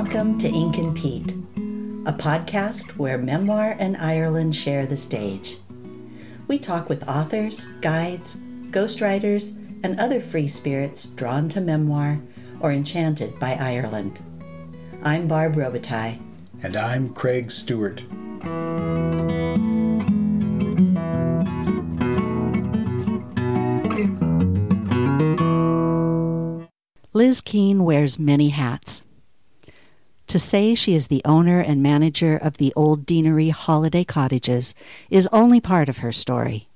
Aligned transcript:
Welcome 0.00 0.38
to 0.38 0.48
Ink 0.48 0.78
and 0.78 0.94
Peat, 0.96 1.32
a 2.06 2.12
podcast 2.12 2.96
where 2.96 3.18
memoir 3.18 3.74
and 3.76 3.96
Ireland 3.96 4.54
share 4.54 4.86
the 4.86 4.96
stage. 4.96 5.56
We 6.46 6.60
talk 6.60 6.88
with 6.88 7.08
authors, 7.08 7.66
guides, 7.80 8.36
ghostwriters, 8.36 9.50
and 9.82 9.98
other 9.98 10.20
free 10.20 10.46
spirits 10.46 11.06
drawn 11.06 11.48
to 11.48 11.60
memoir 11.60 12.20
or 12.60 12.70
enchanted 12.70 13.40
by 13.40 13.54
Ireland. 13.54 14.20
I'm 15.02 15.26
Barb 15.26 15.56
Robitaille. 15.56 16.22
And 16.62 16.76
I'm 16.76 17.12
Craig 17.12 17.50
Stewart. 17.50 18.00
Liz 27.12 27.40
Keane 27.40 27.82
wears 27.82 28.16
many 28.20 28.50
hats. 28.50 29.02
To 30.28 30.38
say 30.38 30.74
she 30.74 30.92
is 30.92 31.06
the 31.06 31.22
owner 31.24 31.58
and 31.58 31.82
manager 31.82 32.36
of 32.36 32.58
the 32.58 32.70
Old 32.76 33.06
Deanery 33.06 33.48
Holiday 33.48 34.04
Cottages 34.04 34.74
is 35.08 35.26
only 35.32 35.58
part 35.58 35.88
of 35.88 35.98
her 35.98 36.12
story. 36.12 36.66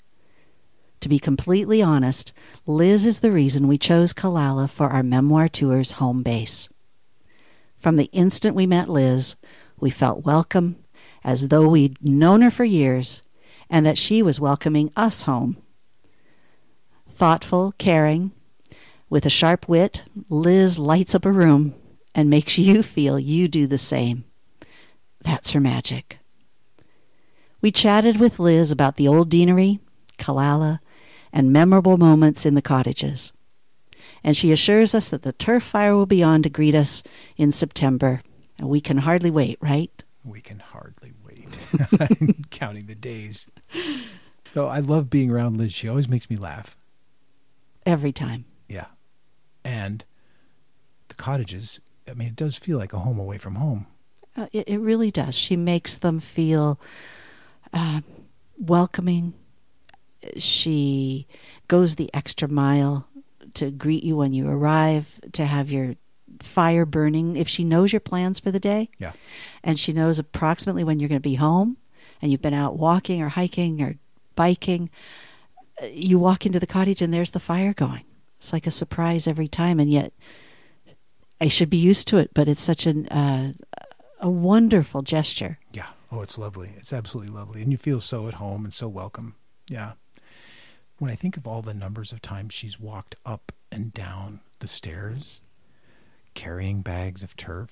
To 1.00 1.08
be 1.10 1.18
completely 1.18 1.82
honest, 1.82 2.32
Liz 2.64 3.04
is 3.04 3.20
the 3.20 3.30
reason 3.30 3.68
we 3.68 3.76
chose 3.76 4.14
Killala 4.14 4.70
for 4.70 4.88
our 4.88 5.02
memoir 5.02 5.48
tour's 5.48 5.92
home 5.92 6.22
base. 6.22 6.70
From 7.76 7.96
the 7.96 8.08
instant 8.12 8.56
we 8.56 8.66
met 8.66 8.88
Liz, 8.88 9.36
we 9.78 9.90
felt 9.90 10.24
welcome, 10.24 10.76
as 11.22 11.48
though 11.48 11.68
we'd 11.68 12.02
known 12.02 12.40
her 12.40 12.50
for 12.50 12.64
years, 12.64 13.22
and 13.68 13.84
that 13.84 13.98
she 13.98 14.22
was 14.22 14.40
welcoming 14.40 14.90
us 14.96 15.22
home. 15.22 15.58
Thoughtful, 17.06 17.74
caring, 17.76 18.32
with 19.10 19.26
a 19.26 19.30
sharp 19.30 19.68
wit, 19.68 20.04
Liz 20.30 20.78
lights 20.78 21.14
up 21.14 21.26
a 21.26 21.30
room 21.30 21.74
and 22.14 22.28
makes 22.28 22.58
you 22.58 22.82
feel 22.82 23.18
you 23.18 23.48
do 23.48 23.66
the 23.66 23.78
same. 23.78 24.24
That's 25.22 25.52
her 25.52 25.60
magic. 25.60 26.18
We 27.60 27.70
chatted 27.70 28.18
with 28.18 28.40
Liz 28.40 28.72
about 28.72 28.96
the 28.96 29.06
old 29.06 29.28
deanery, 29.28 29.78
Killala, 30.18 30.80
and 31.32 31.52
memorable 31.52 31.96
moments 31.96 32.44
in 32.44 32.54
the 32.54 32.62
cottages. 32.62 33.32
And 34.24 34.36
she 34.36 34.52
assures 34.52 34.94
us 34.94 35.08
that 35.10 35.22
the 35.22 35.32
turf 35.32 35.62
fire 35.62 35.96
will 35.96 36.06
be 36.06 36.22
on 36.22 36.42
to 36.42 36.50
greet 36.50 36.74
us 36.74 37.02
in 37.36 37.52
September. 37.52 38.22
And 38.58 38.68
we 38.68 38.80
can 38.80 38.98
hardly 38.98 39.30
wait, 39.30 39.58
right? 39.60 39.90
We 40.24 40.40
can 40.40 40.58
hardly 40.60 41.12
wait. 41.24 41.58
counting 42.50 42.86
the 42.86 42.94
days. 42.94 43.48
Though 44.54 44.68
I 44.68 44.80
love 44.80 45.08
being 45.10 45.30
around 45.30 45.56
Liz. 45.56 45.72
She 45.72 45.88
always 45.88 46.08
makes 46.08 46.28
me 46.28 46.36
laugh. 46.36 46.76
Every 47.86 48.12
time. 48.12 48.44
Yeah. 48.68 48.86
And 49.64 50.04
the 51.08 51.14
cottages 51.14 51.80
I 52.08 52.14
mean, 52.14 52.28
it 52.28 52.36
does 52.36 52.56
feel 52.56 52.78
like 52.78 52.92
a 52.92 52.98
home 52.98 53.18
away 53.18 53.38
from 53.38 53.56
home. 53.56 53.86
Uh, 54.36 54.46
it, 54.52 54.68
it, 54.68 54.78
really 54.78 55.10
does. 55.10 55.34
She 55.34 55.56
makes 55.56 55.98
them 55.98 56.18
feel 56.18 56.80
uh, 57.72 58.00
welcoming. 58.58 59.34
She 60.38 61.26
goes 61.68 61.96
the 61.96 62.10
extra 62.14 62.48
mile 62.48 63.06
to 63.54 63.70
greet 63.70 64.04
you 64.04 64.16
when 64.16 64.32
you 64.32 64.48
arrive, 64.48 65.20
to 65.32 65.44
have 65.44 65.70
your 65.70 65.96
fire 66.40 66.86
burning. 66.86 67.36
If 67.36 67.48
she 67.48 67.62
knows 67.62 67.92
your 67.92 68.00
plans 68.00 68.40
for 68.40 68.50
the 68.50 68.60
day, 68.60 68.88
yeah, 68.98 69.12
and 69.62 69.78
she 69.78 69.92
knows 69.92 70.18
approximately 70.18 70.84
when 70.84 70.98
you're 70.98 71.10
going 71.10 71.20
to 71.20 71.28
be 71.28 71.34
home, 71.34 71.76
and 72.22 72.30
you've 72.32 72.42
been 72.42 72.54
out 72.54 72.78
walking 72.78 73.20
or 73.20 73.28
hiking 73.28 73.82
or 73.82 73.96
biking, 74.34 74.88
uh, 75.82 75.86
you 75.86 76.18
walk 76.18 76.46
into 76.46 76.60
the 76.60 76.66
cottage 76.66 77.02
and 77.02 77.12
there's 77.12 77.32
the 77.32 77.40
fire 77.40 77.74
going. 77.74 78.04
It's 78.38 78.52
like 78.52 78.66
a 78.66 78.70
surprise 78.70 79.26
every 79.28 79.48
time, 79.48 79.78
and 79.78 79.90
yet 79.90 80.12
I 81.42 81.48
should 81.48 81.70
be 81.70 81.76
used 81.76 82.06
to 82.08 82.18
it, 82.18 82.30
but 82.34 82.46
it's 82.46 82.62
such 82.62 82.86
an 82.86 83.08
uh, 83.08 83.54
a 84.20 84.30
wonderful 84.30 85.02
gesture. 85.02 85.58
Yeah. 85.72 85.88
Oh, 86.12 86.22
it's 86.22 86.38
lovely. 86.38 86.72
It's 86.76 86.92
absolutely 86.92 87.32
lovely, 87.32 87.62
and 87.62 87.72
you 87.72 87.78
feel 87.78 88.00
so 88.00 88.28
at 88.28 88.34
home 88.34 88.64
and 88.64 88.72
so 88.72 88.86
welcome. 88.86 89.34
Yeah. 89.68 89.94
When 90.98 91.10
I 91.10 91.16
think 91.16 91.36
of 91.36 91.44
all 91.44 91.60
the 91.60 91.74
numbers 91.74 92.12
of 92.12 92.22
times 92.22 92.54
she's 92.54 92.78
walked 92.78 93.16
up 93.26 93.50
and 93.72 93.92
down 93.92 94.38
the 94.60 94.68
stairs, 94.68 95.42
carrying 96.34 96.80
bags 96.80 97.24
of 97.24 97.36
turf 97.36 97.70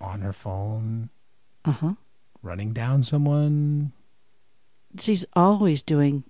on 0.00 0.20
her 0.20 0.32
phone, 0.32 1.10
uh-huh. 1.64 1.94
running 2.40 2.72
down 2.72 3.02
someone. 3.02 3.90
She's 4.96 5.26
always 5.34 5.82
doing 5.82 6.22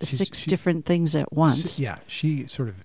she's, 0.00 0.16
six 0.16 0.38
she, 0.44 0.48
different 0.50 0.86
things 0.86 1.14
at 1.14 1.34
once. 1.34 1.78
Yeah, 1.78 1.98
she 2.06 2.46
sort 2.46 2.70
of 2.70 2.76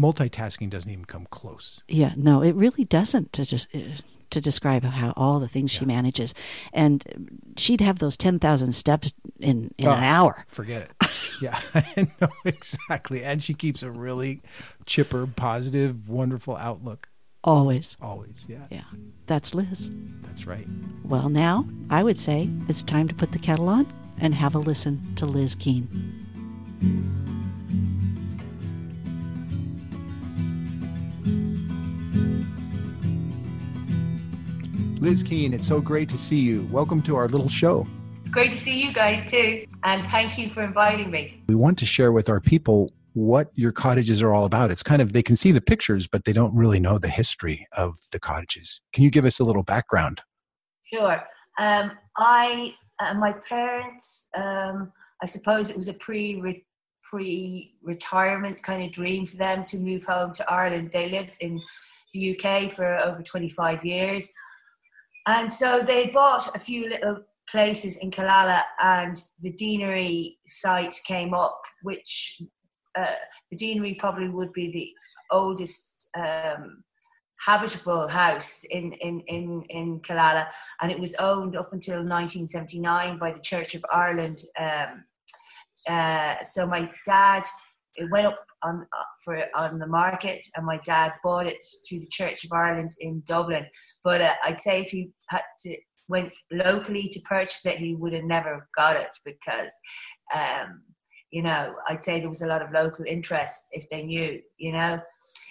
multitasking 0.00 0.70
doesn't 0.70 0.90
even 0.90 1.04
come 1.04 1.26
close. 1.26 1.82
Yeah, 1.86 2.12
no, 2.16 2.42
it 2.42 2.54
really 2.54 2.84
doesn't 2.84 3.32
to 3.34 3.44
just 3.44 3.74
uh, 3.74 3.80
to 4.30 4.40
describe 4.40 4.84
how 4.84 5.12
all 5.16 5.40
the 5.40 5.48
things 5.48 5.74
yeah. 5.74 5.80
she 5.80 5.84
manages. 5.84 6.34
And 6.72 7.52
she'd 7.56 7.80
have 7.80 7.98
those 7.98 8.16
10,000 8.16 8.72
steps 8.72 9.12
in 9.38 9.74
in 9.76 9.88
oh, 9.88 9.92
an 9.92 10.04
hour. 10.04 10.44
Forget 10.48 10.82
it. 10.82 11.10
yeah, 11.40 11.60
I 11.74 12.08
know 12.20 12.30
exactly. 12.44 13.24
And 13.24 13.42
she 13.42 13.54
keeps 13.54 13.82
a 13.82 13.90
really 13.90 14.40
chipper, 14.86 15.26
positive, 15.26 16.08
wonderful 16.08 16.56
outlook. 16.56 17.08
Always. 17.42 17.96
Always, 18.02 18.44
yeah. 18.48 18.66
Yeah. 18.70 18.84
That's 19.26 19.54
Liz. 19.54 19.90
That's 20.22 20.46
right. 20.46 20.66
Well, 21.04 21.28
now 21.28 21.66
I 21.88 22.02
would 22.02 22.18
say 22.18 22.48
it's 22.68 22.82
time 22.82 23.08
to 23.08 23.14
put 23.14 23.32
the 23.32 23.38
kettle 23.38 23.68
on 23.68 23.86
and 24.18 24.34
have 24.34 24.54
a 24.54 24.58
listen 24.58 25.14
to 25.16 25.24
Liz 25.24 25.54
Keane. 25.54 27.29
Liz 35.00 35.22
Keane, 35.22 35.54
it's 35.54 35.66
so 35.66 35.80
great 35.80 36.10
to 36.10 36.18
see 36.18 36.38
you. 36.38 36.68
Welcome 36.70 37.00
to 37.02 37.16
our 37.16 37.26
little 37.26 37.48
show. 37.48 37.86
It's 38.18 38.28
great 38.28 38.52
to 38.52 38.58
see 38.58 38.84
you 38.84 38.92
guys 38.92 39.30
too. 39.30 39.64
And 39.82 40.06
thank 40.08 40.36
you 40.36 40.50
for 40.50 40.62
inviting 40.62 41.10
me. 41.10 41.42
We 41.48 41.54
want 41.54 41.78
to 41.78 41.86
share 41.86 42.12
with 42.12 42.28
our 42.28 42.38
people 42.38 42.92
what 43.14 43.50
your 43.54 43.72
cottages 43.72 44.20
are 44.20 44.34
all 44.34 44.44
about. 44.44 44.70
It's 44.70 44.82
kind 44.82 45.00
of, 45.00 45.14
they 45.14 45.22
can 45.22 45.36
see 45.36 45.52
the 45.52 45.62
pictures, 45.62 46.06
but 46.06 46.26
they 46.26 46.34
don't 46.34 46.54
really 46.54 46.78
know 46.78 46.98
the 46.98 47.08
history 47.08 47.66
of 47.72 47.94
the 48.12 48.20
cottages. 48.20 48.82
Can 48.92 49.02
you 49.02 49.10
give 49.10 49.24
us 49.24 49.40
a 49.40 49.44
little 49.44 49.62
background? 49.62 50.20
Sure. 50.92 51.22
Um, 51.58 51.92
I, 52.18 52.74
uh, 52.98 53.14
my 53.14 53.32
parents, 53.48 54.28
um, 54.36 54.92
I 55.22 55.26
suppose 55.26 55.70
it 55.70 55.78
was 55.78 55.88
a 55.88 55.94
pre 55.94 56.62
pre 57.02 57.74
retirement 57.82 58.62
kind 58.62 58.82
of 58.82 58.92
dream 58.92 59.24
for 59.24 59.38
them 59.38 59.64
to 59.64 59.78
move 59.78 60.04
home 60.04 60.34
to 60.34 60.52
Ireland. 60.52 60.90
They 60.92 61.08
lived 61.08 61.38
in 61.40 61.58
the 62.12 62.38
UK 62.38 62.70
for 62.70 62.98
over 62.98 63.22
25 63.22 63.82
years. 63.82 64.30
And 65.26 65.52
so 65.52 65.82
they 65.82 66.08
bought 66.08 66.54
a 66.54 66.58
few 66.58 66.88
little 66.88 67.22
places 67.50 67.96
in 67.98 68.10
Killala, 68.10 68.62
and 68.80 69.20
the 69.40 69.52
deanery 69.52 70.38
site 70.46 70.96
came 71.06 71.34
up, 71.34 71.60
which 71.82 72.40
uh, 72.96 73.06
the 73.50 73.56
deanery 73.56 73.94
probably 73.94 74.28
would 74.28 74.52
be 74.52 74.70
the 74.70 74.90
oldest 75.34 76.08
um, 76.16 76.82
habitable 77.40 78.06
house 78.06 78.64
in, 78.70 78.92
in, 78.94 79.20
in, 79.26 79.62
in 79.68 80.00
Killala, 80.00 80.48
and 80.80 80.92
it 80.92 80.98
was 80.98 81.14
owned 81.16 81.56
up 81.56 81.72
until 81.72 81.96
1979 81.96 83.18
by 83.18 83.32
the 83.32 83.40
Church 83.40 83.74
of 83.74 83.84
Ireland. 83.90 84.42
Um, 84.58 85.04
uh, 85.88 86.36
so 86.42 86.66
my 86.66 86.90
dad 87.06 87.44
went 88.10 88.26
up 88.26 88.44
on 88.62 88.86
for 89.24 89.44
on 89.54 89.78
the 89.78 89.86
market, 89.86 90.44
and 90.56 90.66
my 90.66 90.78
dad 90.84 91.12
bought 91.22 91.46
it 91.46 91.64
through 91.88 92.00
the 92.00 92.08
Church 92.08 92.44
of 92.44 92.52
Ireland 92.52 92.92
in 92.98 93.22
Dublin. 93.26 93.66
But 94.04 94.20
uh, 94.20 94.34
I'd 94.44 94.60
say 94.60 94.80
if 94.80 94.90
he 94.90 95.10
had 95.28 95.42
to 95.60 95.76
went 96.10 96.32
locally 96.50 97.08
to 97.08 97.20
purchase 97.20 97.64
it, 97.64 97.78
he 97.78 97.94
would 97.94 98.12
have 98.12 98.24
never 98.24 98.68
got 98.76 98.96
it 98.96 99.10
because, 99.24 99.72
um, 100.34 100.82
you 101.30 101.42
know, 101.42 101.72
I'd 101.88 102.02
say 102.02 102.18
there 102.18 102.28
was 102.28 102.42
a 102.42 102.48
lot 102.48 102.62
of 102.62 102.72
local 102.72 103.04
interest 103.06 103.68
if 103.72 103.88
they 103.88 104.02
knew, 104.02 104.40
you 104.58 104.72
know. 104.72 105.00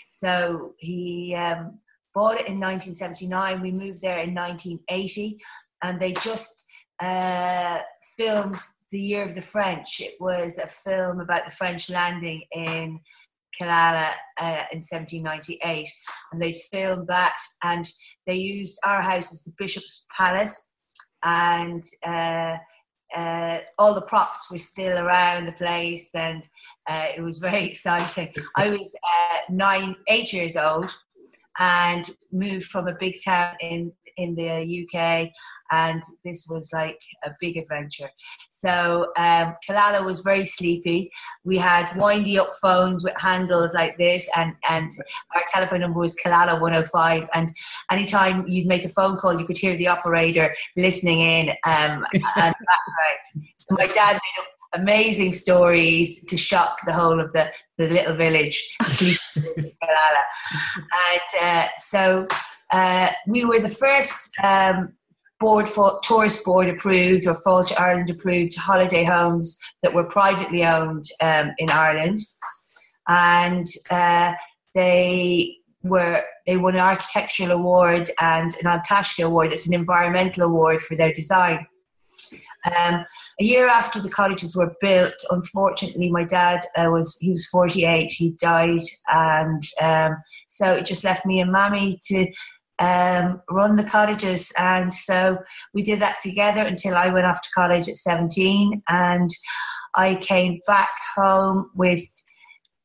So 0.09 0.75
he 0.77 1.33
um, 1.35 1.79
bought 2.13 2.41
it 2.41 2.47
in 2.47 2.59
1979. 2.59 3.61
We 3.61 3.71
moved 3.71 4.01
there 4.01 4.19
in 4.19 4.35
1980, 4.35 5.39
and 5.81 5.99
they 5.99 6.11
just 6.13 6.65
uh, 6.99 7.79
filmed 8.17 8.59
the 8.91 8.99
Year 8.99 9.23
of 9.23 9.35
the 9.35 9.41
French. 9.41 9.99
It 9.99 10.15
was 10.19 10.57
a 10.57 10.67
film 10.67 11.19
about 11.19 11.45
the 11.45 11.51
French 11.51 11.89
landing 11.89 12.43
in 12.51 12.99
Killala 13.59 14.13
uh, 14.39 14.63
in 14.71 14.79
1798, 14.79 15.87
and 16.31 16.41
they 16.41 16.53
filmed 16.71 17.07
that, 17.07 17.37
and 17.63 17.91
they 18.27 18.35
used 18.35 18.79
our 18.85 19.01
house 19.01 19.33
as 19.33 19.43
the 19.43 19.53
Bishop's 19.57 20.05
Palace, 20.15 20.71
and 21.23 21.83
uh, 22.05 22.57
uh, 23.15 23.59
all 23.77 23.93
the 23.93 24.03
props 24.07 24.51
were 24.51 24.59
still 24.59 24.97
around 24.97 25.45
the 25.45 25.51
place, 25.53 26.13
and 26.13 26.47
uh, 26.87 27.07
it 27.15 27.21
was 27.21 27.39
very 27.39 27.65
exciting. 27.69 28.33
I 28.55 28.69
was 28.69 28.95
uh, 29.03 29.37
nine, 29.49 29.95
eight 30.07 30.31
years 30.31 30.55
old, 30.55 30.95
and 31.57 32.09
moved 32.31 32.65
from 32.65 32.87
a 32.87 32.95
big 32.95 33.15
town 33.23 33.55
in 33.59 33.91
in 34.17 34.35
the 34.35 34.85
UK 34.85 35.31
and 35.71 36.01
this 36.23 36.47
was 36.49 36.71
like 36.73 36.99
a 37.23 37.31
big 37.39 37.57
adventure. 37.57 38.09
So 38.49 39.11
um, 39.17 39.55
Killala 39.67 40.03
was 40.03 40.21
very 40.21 40.45
sleepy. 40.45 41.11
We 41.43 41.57
had 41.57 41.89
windy 41.95 42.39
up 42.39 42.53
phones 42.61 43.03
with 43.03 43.17
handles 43.17 43.73
like 43.73 43.97
this, 43.97 44.29
and 44.35 44.53
and 44.69 44.91
our 45.35 45.43
telephone 45.47 45.81
number 45.81 45.99
was 45.99 46.15
Killala 46.23 46.59
105. 46.59 47.27
And 47.33 47.53
anytime 47.91 48.47
you'd 48.47 48.67
make 48.67 48.85
a 48.85 48.89
phone 48.89 49.17
call, 49.17 49.39
you 49.39 49.45
could 49.45 49.57
hear 49.57 49.75
the 49.77 49.87
operator 49.87 50.55
listening 50.75 51.19
in 51.19 51.49
um, 51.65 52.05
and. 52.35 52.55
So 53.57 53.75
my 53.77 53.87
dad 53.87 54.13
made 54.13 54.41
up 54.41 54.81
amazing 54.81 55.33
stories 55.33 56.23
to 56.25 56.37
shock 56.37 56.79
the 56.85 56.93
whole 56.93 57.19
of 57.19 57.31
the, 57.33 57.51
the 57.77 57.87
little 57.87 58.15
village, 58.15 58.75
and 59.01 59.17
uh, 61.41 61.67
so 61.77 62.27
uh, 62.71 63.11
we 63.27 63.45
were 63.45 63.59
the 63.59 63.69
first 63.69 64.31
um, 64.43 64.93
board 65.39 65.67
for 65.67 65.99
tourist 66.03 66.43
board 66.43 66.69
approved 66.69 67.27
or 67.27 67.33
Fáilte 67.33 67.79
Ireland 67.79 68.09
approved 68.09 68.55
holiday 68.57 69.03
homes 69.03 69.57
that 69.81 69.93
were 69.93 70.03
privately 70.03 70.65
owned 70.65 71.05
um, 71.21 71.51
in 71.57 71.69
Ireland, 71.69 72.19
and 73.07 73.67
uh, 73.89 74.33
they 74.75 75.55
were 75.83 76.23
they 76.45 76.57
won 76.57 76.75
an 76.75 76.81
architectural 76.81 77.51
award 77.51 78.09
and 78.19 78.53
an 78.63 78.67
An 78.67 79.25
award. 79.25 79.53
It's 79.53 79.67
an 79.67 79.73
environmental 79.73 80.43
award 80.43 80.81
for 80.81 80.95
their 80.95 81.13
design. 81.13 81.65
Um, 82.65 83.05
a 83.39 83.43
year 83.43 83.67
after 83.67 84.01
the 84.01 84.09
cottages 84.09 84.55
were 84.55 84.75
built, 84.81 85.13
unfortunately, 85.31 86.11
my 86.11 86.25
dad 86.25 86.65
uh, 86.75 86.89
was 86.89 87.17
he 87.21 87.31
was 87.31 87.45
48. 87.47 88.11
He 88.11 88.31
died, 88.31 88.85
and 89.07 89.63
um, 89.81 90.17
so 90.47 90.73
it 90.73 90.85
just 90.85 91.05
left 91.05 91.25
me 91.25 91.39
and 91.39 91.51
Mammy 91.51 91.97
to 92.07 92.27
um, 92.79 93.41
run 93.49 93.75
the 93.75 93.83
cottages. 93.83 94.51
And 94.57 94.93
so 94.93 95.37
we 95.73 95.83
did 95.83 95.99
that 96.01 96.19
together 96.21 96.61
until 96.61 96.95
I 96.95 97.09
went 97.09 97.25
off 97.25 97.41
to 97.41 97.49
college 97.53 97.87
at 97.87 97.95
17, 97.95 98.83
and 98.87 99.29
I 99.95 100.15
came 100.15 100.59
back 100.67 100.89
home 101.15 101.71
with 101.75 102.03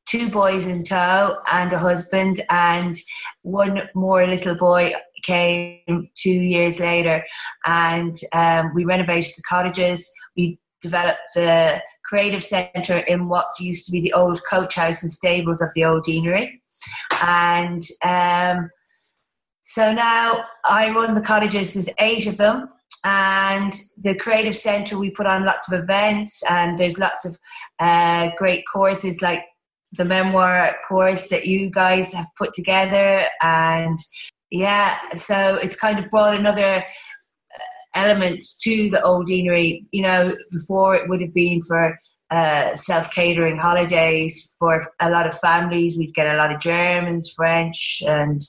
two 0.06 0.28
boys 0.30 0.66
in 0.66 0.84
tow 0.84 1.38
and 1.52 1.72
a 1.72 1.78
husband. 1.78 2.40
And 2.50 2.96
one 3.42 3.88
more 3.94 4.26
little 4.26 4.54
boy 4.54 4.94
came 5.22 6.08
two 6.14 6.30
years 6.30 6.80
later. 6.80 7.24
And 7.64 8.16
um, 8.32 8.72
we 8.74 8.84
renovated 8.84 9.32
the 9.36 9.42
cottages. 9.48 10.10
We 10.36 10.58
developed 10.82 11.20
the 11.34 11.82
creative 12.04 12.44
centre 12.44 12.98
in 12.98 13.28
what 13.28 13.46
used 13.58 13.86
to 13.86 13.92
be 13.92 14.02
the 14.02 14.12
old 14.12 14.38
coach 14.48 14.74
house 14.74 15.02
and 15.02 15.10
stables 15.10 15.62
of 15.62 15.70
the 15.74 15.84
old 15.84 16.04
deanery. 16.04 16.62
And 17.22 17.82
um, 18.04 18.70
so 19.64 19.92
now 19.92 20.44
i 20.64 20.90
run 20.90 21.14
the 21.14 21.20
cottages 21.20 21.74
there's 21.74 21.88
eight 21.98 22.26
of 22.26 22.36
them. 22.36 22.68
And 23.04 23.74
the 23.98 24.14
creative 24.14 24.56
centre 24.56 24.98
we 24.98 25.10
put 25.10 25.26
on 25.26 25.44
lots 25.44 25.70
of 25.70 25.78
events. 25.78 26.42
And 26.48 26.78
there's 26.78 26.98
lots 26.98 27.26
of 27.26 27.38
uh, 27.78 28.30
great 28.38 28.64
courses 28.72 29.20
like 29.20 29.44
the 29.92 30.06
memoir 30.06 30.74
course 30.88 31.28
that 31.28 31.46
you 31.46 31.70
guys 31.70 32.14
have 32.14 32.26
put 32.38 32.54
together. 32.54 33.26
And 33.42 33.98
yeah 34.50 34.96
so 35.14 35.56
it's 35.56 35.76
kind 35.76 35.98
of 35.98 36.10
brought 36.10 36.34
another 36.38 36.76
uh, 36.84 37.58
element 37.94 38.42
to 38.60 38.88
the 38.88 39.02
old 39.02 39.26
deanery. 39.26 39.86
You 39.92 40.02
know 40.02 40.34
before 40.50 40.96
it 40.96 41.08
would 41.08 41.20
have 41.20 41.34
been 41.34 41.60
for 41.60 41.98
uh, 42.30 42.74
self-catering 42.74 43.58
holidays 43.58 44.54
for 44.58 44.86
a 45.00 45.10
lot 45.10 45.26
of 45.26 45.38
families. 45.38 45.98
We'd 45.98 46.14
get 46.14 46.34
a 46.34 46.38
lot 46.38 46.54
of 46.54 46.60
germans 46.60 47.30
french 47.30 48.02
and 48.06 48.42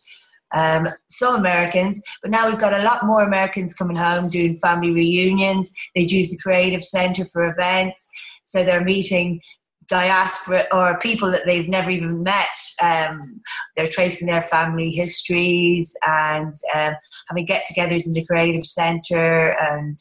um, 0.53 0.87
some 1.07 1.35
Americans, 1.35 2.01
but 2.21 2.31
now 2.31 2.49
we've 2.49 2.59
got 2.59 2.73
a 2.73 2.83
lot 2.83 3.05
more 3.05 3.23
Americans 3.23 3.73
coming 3.73 3.97
home 3.97 4.29
doing 4.29 4.55
family 4.55 4.91
reunions. 4.91 5.73
They'd 5.93 6.11
use 6.11 6.29
the 6.29 6.37
Creative 6.37 6.83
Center 6.83 7.25
for 7.25 7.49
events. 7.49 8.07
So 8.43 8.63
they're 8.63 8.83
meeting 8.83 9.41
diaspora 9.87 10.65
or 10.71 10.97
people 10.99 11.29
that 11.31 11.45
they've 11.45 11.69
never 11.69 11.89
even 11.89 12.23
met. 12.23 12.47
Um, 12.81 13.41
they're 13.75 13.87
tracing 13.87 14.27
their 14.27 14.41
family 14.41 14.91
histories 14.91 15.95
and 16.05 16.55
um, 16.73 16.95
having 17.27 17.45
get 17.45 17.65
togethers 17.67 18.07
in 18.07 18.13
the 18.13 18.25
Creative 18.25 18.65
Centre. 18.65 19.55
And 19.59 19.99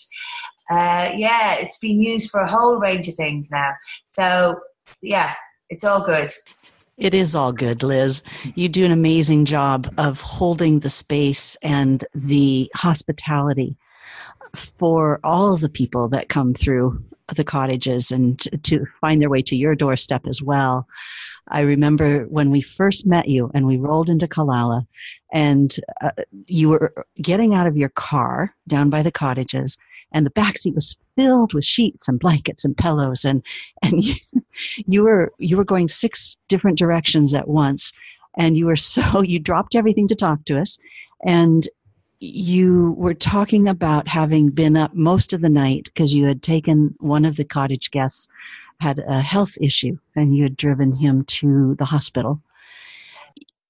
uh, 0.70 1.10
yeah, 1.16 1.56
it's 1.56 1.78
been 1.78 2.00
used 2.00 2.30
for 2.30 2.40
a 2.40 2.50
whole 2.50 2.76
range 2.76 3.08
of 3.08 3.14
things 3.14 3.50
now. 3.50 3.72
So 4.04 4.60
yeah, 5.02 5.34
it's 5.68 5.84
all 5.84 6.04
good. 6.04 6.32
It 6.96 7.12
is 7.12 7.34
all 7.34 7.52
good, 7.52 7.82
Liz. 7.82 8.22
You 8.54 8.68
do 8.68 8.84
an 8.84 8.92
amazing 8.92 9.46
job 9.46 9.92
of 9.98 10.20
holding 10.20 10.80
the 10.80 10.90
space 10.90 11.56
and 11.62 12.04
the 12.14 12.70
hospitality 12.76 13.76
for 14.54 15.18
all 15.24 15.56
the 15.56 15.68
people 15.68 16.08
that 16.10 16.28
come 16.28 16.54
through 16.54 17.02
the 17.34 17.42
cottages 17.42 18.12
and 18.12 18.38
to 18.62 18.86
find 19.00 19.20
their 19.20 19.30
way 19.30 19.42
to 19.42 19.56
your 19.56 19.74
doorstep 19.74 20.26
as 20.28 20.40
well. 20.40 20.86
I 21.48 21.60
remember 21.60 22.24
when 22.24 22.50
we 22.50 22.60
first 22.60 23.06
met 23.06 23.28
you 23.28 23.50
and 23.54 23.66
we 23.66 23.76
rolled 23.76 24.08
into 24.08 24.28
Killala 24.28 24.86
and 25.32 25.74
uh, 26.00 26.10
you 26.46 26.68
were 26.68 26.92
getting 27.20 27.54
out 27.54 27.66
of 27.66 27.76
your 27.76 27.88
car 27.90 28.54
down 28.68 28.88
by 28.88 29.02
the 29.02 29.12
cottages 29.12 29.76
and 30.14 30.24
the 30.24 30.30
back 30.30 30.56
seat 30.56 30.74
was 30.74 30.96
filled 31.16 31.52
with 31.52 31.64
sheets 31.64 32.08
and 32.08 32.18
blankets 32.18 32.64
and 32.64 32.76
pillows 32.76 33.24
and 33.24 33.42
and 33.82 34.04
you, 34.06 34.14
you 34.86 35.02
were 35.02 35.32
you 35.38 35.56
were 35.56 35.64
going 35.64 35.88
six 35.88 36.36
different 36.48 36.78
directions 36.78 37.34
at 37.34 37.48
once 37.48 37.92
and 38.38 38.56
you 38.56 38.64
were 38.64 38.76
so 38.76 39.20
you 39.24 39.38
dropped 39.38 39.74
everything 39.74 40.08
to 40.08 40.14
talk 40.14 40.44
to 40.46 40.58
us 40.58 40.78
and 41.26 41.68
you 42.20 42.94
were 42.96 43.14
talking 43.14 43.68
about 43.68 44.08
having 44.08 44.48
been 44.48 44.76
up 44.76 44.94
most 44.94 45.34
of 45.34 45.42
the 45.42 45.48
night 45.48 45.90
because 45.92 46.14
you 46.14 46.24
had 46.24 46.42
taken 46.42 46.94
one 47.00 47.24
of 47.24 47.36
the 47.36 47.44
cottage 47.44 47.90
guests 47.90 48.28
had 48.80 48.98
a 49.00 49.20
health 49.20 49.58
issue 49.60 49.98
and 50.16 50.36
you 50.36 50.44
had 50.44 50.56
driven 50.56 50.92
him 50.92 51.24
to 51.24 51.74
the 51.78 51.84
hospital. 51.84 52.40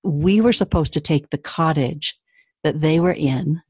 We 0.02 0.40
were 0.40 0.52
supposed 0.52 0.92
to 0.92 1.00
take 1.00 1.30
the 1.30 1.38
cottage 1.38 2.18
that 2.62 2.80
they 2.80 3.00
were 3.00 3.12
in. 3.12 3.62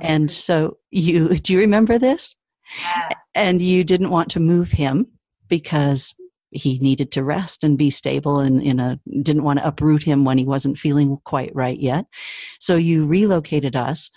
And 0.00 0.30
so 0.30 0.78
you, 0.90 1.28
do 1.36 1.52
you 1.52 1.58
remember 1.60 1.98
this? 1.98 2.36
Yeah. 2.80 3.08
And 3.34 3.60
you 3.60 3.84
didn't 3.84 4.10
want 4.10 4.30
to 4.30 4.40
move 4.40 4.70
him 4.70 5.06
because 5.48 6.14
he 6.54 6.78
needed 6.78 7.10
to 7.12 7.24
rest 7.24 7.64
and 7.64 7.76
be 7.76 7.90
stable 7.90 8.38
and 8.38 8.62
in 8.62 8.78
a 8.78 8.98
didn't 9.22 9.42
want 9.42 9.58
to 9.58 9.66
uproot 9.66 10.04
him 10.04 10.24
when 10.24 10.38
he 10.38 10.44
wasn't 10.44 10.78
feeling 10.78 11.18
quite 11.24 11.54
right 11.54 11.78
yet 11.78 12.06
so 12.60 12.76
you 12.76 13.04
relocated 13.04 13.76
us 13.76 14.10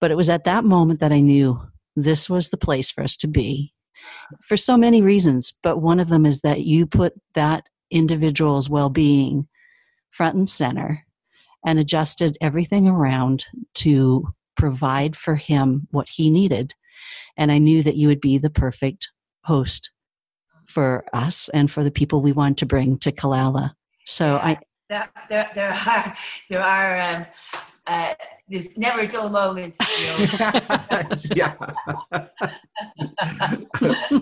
but 0.00 0.10
it 0.10 0.16
was 0.16 0.28
at 0.28 0.44
that 0.44 0.64
moment 0.64 1.00
that 1.00 1.12
i 1.12 1.20
knew 1.20 1.60
this 1.94 2.28
was 2.28 2.48
the 2.48 2.56
place 2.56 2.90
for 2.90 3.04
us 3.04 3.16
to 3.16 3.28
be 3.28 3.72
for 4.42 4.56
so 4.56 4.76
many 4.76 5.02
reasons 5.02 5.52
but 5.62 5.78
one 5.78 6.00
of 6.00 6.08
them 6.08 6.24
is 6.24 6.40
that 6.40 6.62
you 6.62 6.86
put 6.86 7.12
that 7.34 7.66
individual's 7.90 8.70
well-being 8.70 9.46
front 10.10 10.36
and 10.36 10.48
center 10.48 11.04
and 11.64 11.78
adjusted 11.78 12.36
everything 12.40 12.88
around 12.88 13.44
to 13.74 14.28
provide 14.56 15.16
for 15.16 15.36
him 15.36 15.86
what 15.90 16.08
he 16.08 16.30
needed 16.30 16.74
and 17.36 17.52
i 17.52 17.58
knew 17.58 17.82
that 17.82 17.96
you 17.96 18.08
would 18.08 18.20
be 18.20 18.38
the 18.38 18.50
perfect 18.50 19.10
host 19.44 19.90
for 20.66 21.04
us 21.12 21.48
and 21.50 21.70
for 21.70 21.84
the 21.84 21.90
people 21.90 22.20
we 22.20 22.32
want 22.32 22.58
to 22.58 22.66
bring 22.66 22.98
to 22.98 23.10
Killala. 23.12 23.72
So 24.04 24.36
I 24.36 24.58
there, 24.88 25.08
there, 25.30 25.50
there 25.54 25.72
are 25.72 26.16
there 26.50 26.62
are 26.62 27.00
um, 27.00 27.24
uh, 27.86 28.14
there's 28.48 28.76
never 28.78 29.00
a 29.00 29.08
dull 29.08 29.30
moment. 29.30 29.74
Yeah. 31.34 31.56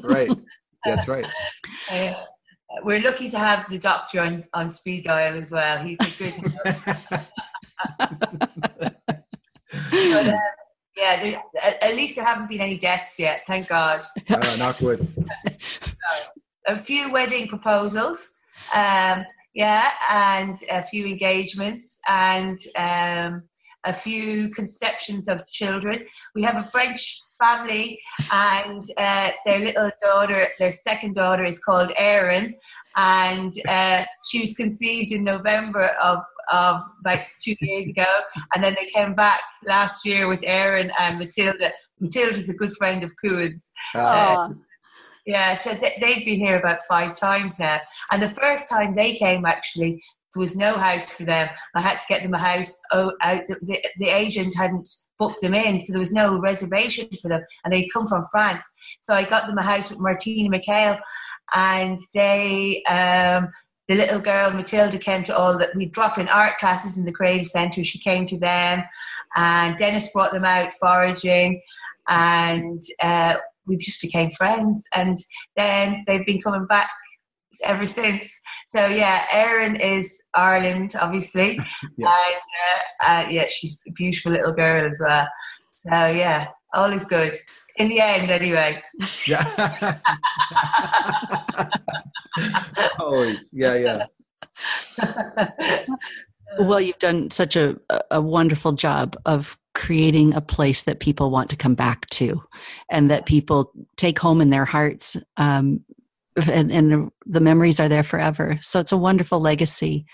right. 0.02 0.30
That's 0.84 1.08
right. 1.08 1.26
Uh, 1.90 2.14
we're 2.82 3.00
lucky 3.00 3.30
to 3.30 3.38
have 3.38 3.68
the 3.68 3.78
doctor 3.78 4.20
on, 4.20 4.44
on 4.54 4.70
speed 4.70 5.04
dial 5.04 5.40
as 5.40 5.50
well. 5.50 5.78
He's 5.78 5.98
a 6.00 6.10
good. 6.18 6.34
but, 10.12 10.26
um, 10.28 10.40
yeah, 10.96 11.22
there, 11.22 11.42
at 11.82 11.96
least 11.96 12.16
there 12.16 12.24
haven't 12.24 12.48
been 12.48 12.60
any 12.60 12.78
deaths 12.78 13.18
yet. 13.18 13.42
Thank 13.46 13.68
God. 13.68 14.02
Uh, 14.30 14.56
not 14.56 14.78
good. 14.78 15.06
a 16.66 16.78
few 16.78 17.12
wedding 17.12 17.48
proposals, 17.48 18.40
um, 18.74 19.24
yeah, 19.54 19.90
and 20.10 20.56
a 20.70 20.82
few 20.82 21.06
engagements, 21.06 22.00
and 22.08 22.58
um, 22.76 23.42
a 23.84 23.92
few 23.92 24.48
conceptions 24.50 25.28
of 25.28 25.46
children. 25.46 26.04
We 26.34 26.42
have 26.42 26.56
a 26.56 26.66
French 26.68 27.20
family, 27.42 28.00
and 28.32 28.84
uh, 28.96 29.30
their 29.44 29.58
little 29.58 29.90
daughter, 30.02 30.48
their 30.58 30.70
second 30.70 31.14
daughter, 31.14 31.44
is 31.44 31.62
called 31.62 31.92
Erin, 31.96 32.54
and 32.96 33.52
uh, 33.68 34.04
she 34.30 34.40
was 34.40 34.54
conceived 34.54 35.12
in 35.12 35.24
November 35.24 35.86
of 36.02 36.18
of 36.52 36.82
about 37.00 37.20
two 37.42 37.54
years 37.60 37.88
ago, 37.88 38.06
and 38.54 38.62
then 38.62 38.74
they 38.78 38.86
came 38.86 39.14
back 39.14 39.42
last 39.66 40.04
year 40.04 40.28
with 40.28 40.42
Erin 40.44 40.92
and 40.98 41.18
Matilda. 41.18 41.72
Matilda's 42.00 42.48
a 42.48 42.54
good 42.54 42.72
friend 42.74 43.02
of 43.02 43.12
Cohen's. 43.22 43.72
Uh, 43.94 44.50
yeah, 45.26 45.54
so 45.54 45.74
th- 45.74 46.00
they've 46.00 46.24
been 46.24 46.38
here 46.38 46.58
about 46.58 46.80
five 46.88 47.18
times 47.18 47.58
now. 47.58 47.80
And 48.10 48.22
the 48.22 48.28
first 48.28 48.68
time 48.68 48.94
they 48.94 49.14
came, 49.14 49.46
actually, 49.46 50.02
there 50.34 50.40
was 50.40 50.56
no 50.56 50.74
house 50.74 51.06
for 51.06 51.24
them. 51.24 51.48
I 51.74 51.80
had 51.80 52.00
to 52.00 52.06
get 52.08 52.22
them 52.22 52.34
a 52.34 52.38
house. 52.38 52.76
Oh, 52.92 53.12
out 53.22 53.46
the, 53.46 53.82
the 53.98 54.08
agent 54.08 54.54
hadn't 54.56 54.90
booked 55.18 55.40
them 55.40 55.54
in, 55.54 55.80
so 55.80 55.92
there 55.92 56.00
was 56.00 56.12
no 56.12 56.38
reservation 56.38 57.08
for 57.22 57.28
them, 57.28 57.42
and 57.64 57.72
they 57.72 57.88
come 57.88 58.06
from 58.06 58.24
France. 58.30 58.70
So 59.00 59.14
I 59.14 59.24
got 59.24 59.46
them 59.46 59.58
a 59.58 59.62
house 59.62 59.90
with 59.90 60.00
Martina 60.00 60.50
McHale, 60.50 60.98
and 61.54 61.98
they. 62.12 62.82
Um, 62.84 63.48
the 63.88 63.94
little 63.94 64.20
girl 64.20 64.50
Matilda 64.50 64.98
came 64.98 65.24
to 65.24 65.36
all 65.36 65.58
that 65.58 65.74
we 65.74 65.86
drop 65.86 66.18
in 66.18 66.28
art 66.28 66.58
classes 66.58 66.96
in 66.96 67.04
the 67.04 67.12
creative 67.12 67.46
centre. 67.46 67.84
She 67.84 67.98
came 67.98 68.26
to 68.26 68.38
them, 68.38 68.82
and 69.36 69.76
Dennis 69.78 70.12
brought 70.12 70.32
them 70.32 70.44
out 70.44 70.72
foraging, 70.74 71.60
and 72.08 72.82
uh, 73.02 73.34
we 73.66 73.76
just 73.76 74.00
became 74.00 74.30
friends. 74.32 74.86
And 74.94 75.18
then 75.56 76.04
they've 76.06 76.24
been 76.26 76.40
coming 76.40 76.66
back 76.66 76.90
ever 77.62 77.86
since. 77.86 78.40
So 78.66 78.86
yeah, 78.86 79.26
Erin 79.30 79.76
is 79.76 80.24
Ireland, 80.34 80.94
obviously, 81.00 81.58
Yeah. 81.96 82.08
and 82.08 82.36
uh, 83.02 83.26
uh, 83.28 83.30
yeah, 83.30 83.46
she's 83.48 83.80
a 83.86 83.92
beautiful 83.92 84.32
little 84.32 84.52
girl 84.52 84.86
as 84.88 85.00
well. 85.04 85.28
So 85.74 85.90
yeah, 85.90 86.48
all 86.72 86.92
is 86.92 87.04
good 87.04 87.36
in 87.76 87.88
the 87.88 88.00
end, 88.00 88.30
anyway. 88.30 88.82
Yeah. 89.26 89.98
Always. 92.98 93.48
Yeah, 93.52 93.74
yeah. 94.98 95.86
Well, 96.58 96.80
you've 96.80 96.98
done 96.98 97.30
such 97.30 97.56
a, 97.56 97.76
a 98.10 98.20
wonderful 98.20 98.72
job 98.72 99.16
of 99.26 99.58
creating 99.74 100.34
a 100.34 100.40
place 100.40 100.84
that 100.84 101.00
people 101.00 101.30
want 101.30 101.50
to 101.50 101.56
come 101.56 101.74
back 101.74 102.08
to 102.10 102.40
and 102.90 103.10
that 103.10 103.26
people 103.26 103.72
take 103.96 104.20
home 104.20 104.40
in 104.40 104.50
their 104.50 104.64
hearts. 104.64 105.16
Um, 105.36 105.80
and, 106.48 106.70
and 106.70 107.10
the 107.26 107.40
memories 107.40 107.80
are 107.80 107.88
there 107.88 108.04
forever. 108.04 108.58
So 108.60 108.78
it's 108.78 108.92
a 108.92 108.96
wonderful 108.96 109.40
legacy 109.40 110.06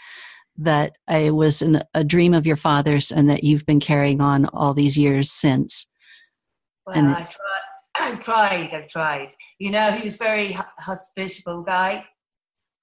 that 0.56 0.96
I 1.08 1.30
was 1.30 1.60
an, 1.62 1.82
a 1.94 2.04
dream 2.04 2.32
of 2.32 2.46
your 2.46 2.56
father's 2.56 3.10
and 3.12 3.28
that 3.28 3.44
you've 3.44 3.66
been 3.66 3.80
carrying 3.80 4.20
on 4.22 4.46
all 4.46 4.72
these 4.72 4.96
years 4.96 5.30
since. 5.30 5.92
Well, 6.86 6.96
And 6.96 7.08
I 7.08 7.12
it's- 7.12 7.30
tried, 7.30 7.46
I've 8.00 8.20
tried, 8.20 8.72
I've 8.72 8.88
tried. 8.88 9.34
You 9.58 9.70
know, 9.70 9.92
he 9.92 10.04
was 10.04 10.16
very 10.16 10.56
hospitable 10.78 11.62
guy. 11.62 12.04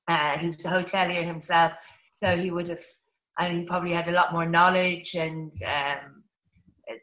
Uh, 0.08 0.38
he 0.38 0.50
was 0.50 0.64
a 0.66 0.70
hotelier 0.70 1.26
himself, 1.26 1.74
so 2.14 2.38
he 2.38 2.52
would 2.52 2.68
have, 2.70 2.84
and 3.40 3.58
he 3.58 3.64
probably 3.66 3.92
had 3.92 4.08
a 4.08 4.14
lot 4.14 4.32
more 4.32 4.48
knowledge 4.48 5.16
and 5.16 5.54
um, 5.66 6.24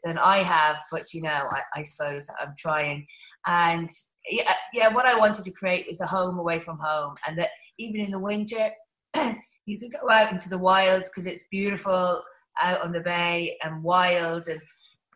than 0.03 0.17
I 0.17 0.37
have. 0.37 0.77
But 0.91 1.13
you 1.13 1.21
know, 1.21 1.29
I, 1.51 1.61
I 1.75 1.83
suppose 1.83 2.27
I'm 2.41 2.53
trying. 2.57 3.05
And 3.47 3.89
yeah, 4.29 4.53
yeah, 4.73 4.87
what 4.87 5.05
I 5.05 5.17
wanted 5.17 5.45
to 5.45 5.51
create 5.51 5.85
was 5.87 6.01
a 6.01 6.07
home 6.07 6.39
away 6.39 6.59
from 6.59 6.79
home, 6.79 7.15
and 7.27 7.37
that 7.37 7.49
even 7.77 8.01
in 8.01 8.11
the 8.11 8.19
winter, 8.19 8.71
you 9.65 9.77
could 9.79 9.91
go 9.91 10.09
out 10.09 10.31
into 10.31 10.49
the 10.49 10.57
wilds 10.57 11.09
because 11.09 11.25
it's 11.25 11.45
beautiful 11.51 12.23
out 12.59 12.81
on 12.81 12.91
the 12.91 13.01
bay 13.01 13.57
and 13.63 13.83
wild 13.83 14.47
and 14.47 14.61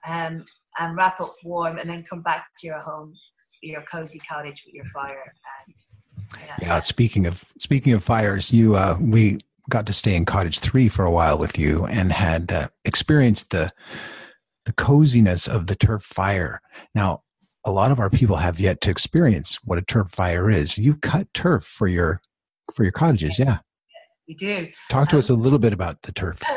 um, 0.08 0.46
and 0.79 0.96
wrap 0.96 1.20
up 1.20 1.36
warm 1.44 1.77
and 1.77 1.89
then 1.89 2.03
come 2.03 2.22
back 2.22 2.48
to 2.60 2.68
your 2.68 2.79
home, 2.79 3.13
your 3.62 3.82
cozy 3.84 4.20
cottage 4.20 4.63
with 4.65 4.74
your 4.75 4.86
fire. 4.86 5.34
And 5.68 5.75
yeah, 6.41 6.56
Yeah. 6.62 6.79
Speaking 6.79 7.25
of 7.25 7.44
speaking 7.60 7.94
of 7.94 8.03
fires, 8.03 8.51
you 8.53 8.75
uh, 8.75 8.98
we 9.01 9.39
got 9.70 9.86
to 9.86 9.94
stay 9.94 10.15
in 10.15 10.25
cottage 10.25 10.60
three 10.60 10.88
for 10.89 11.06
a 11.06 11.12
while 11.12 11.38
with 11.38 11.58
you 11.60 11.86
and 11.86 12.12
had 12.12 12.51
uh, 12.51 12.68
experienced 12.86 13.50
the 13.51 13.72
the 14.65 14.74
coziness 14.74 15.48
of 15.48 15.68
the 15.68 15.75
turf 15.75 16.03
fire. 16.03 16.62
Now, 16.94 17.24
a 17.65 17.72
lot 17.72 17.91
of 17.91 18.00
our 18.00 18.10
people 18.10 18.38
have 18.38 18.60
yet 18.60 18.82
to 18.82 18.89
experience 18.91 19.60
what 19.63 19.77
a 19.77 19.82
turf 19.82 20.12
fire 20.12 20.50
is. 20.50 20.77
You 20.77 20.96
cut 20.96 21.27
turf 21.34 21.63
for 21.65 21.88
your 21.88 22.22
for 22.74 22.84
your 22.84 22.91
cottages, 22.91 23.39
yeah. 23.39 23.60
we 24.27 24.36
do. 24.36 24.68
Talk 24.89 25.10
to 25.10 25.15
Um, 25.15 25.20
us 25.20 25.29
a 25.29 25.34
little 25.34 25.58
bit 25.60 25.74
about 25.74 26.03
the 26.03 26.12
turf. 26.12 26.41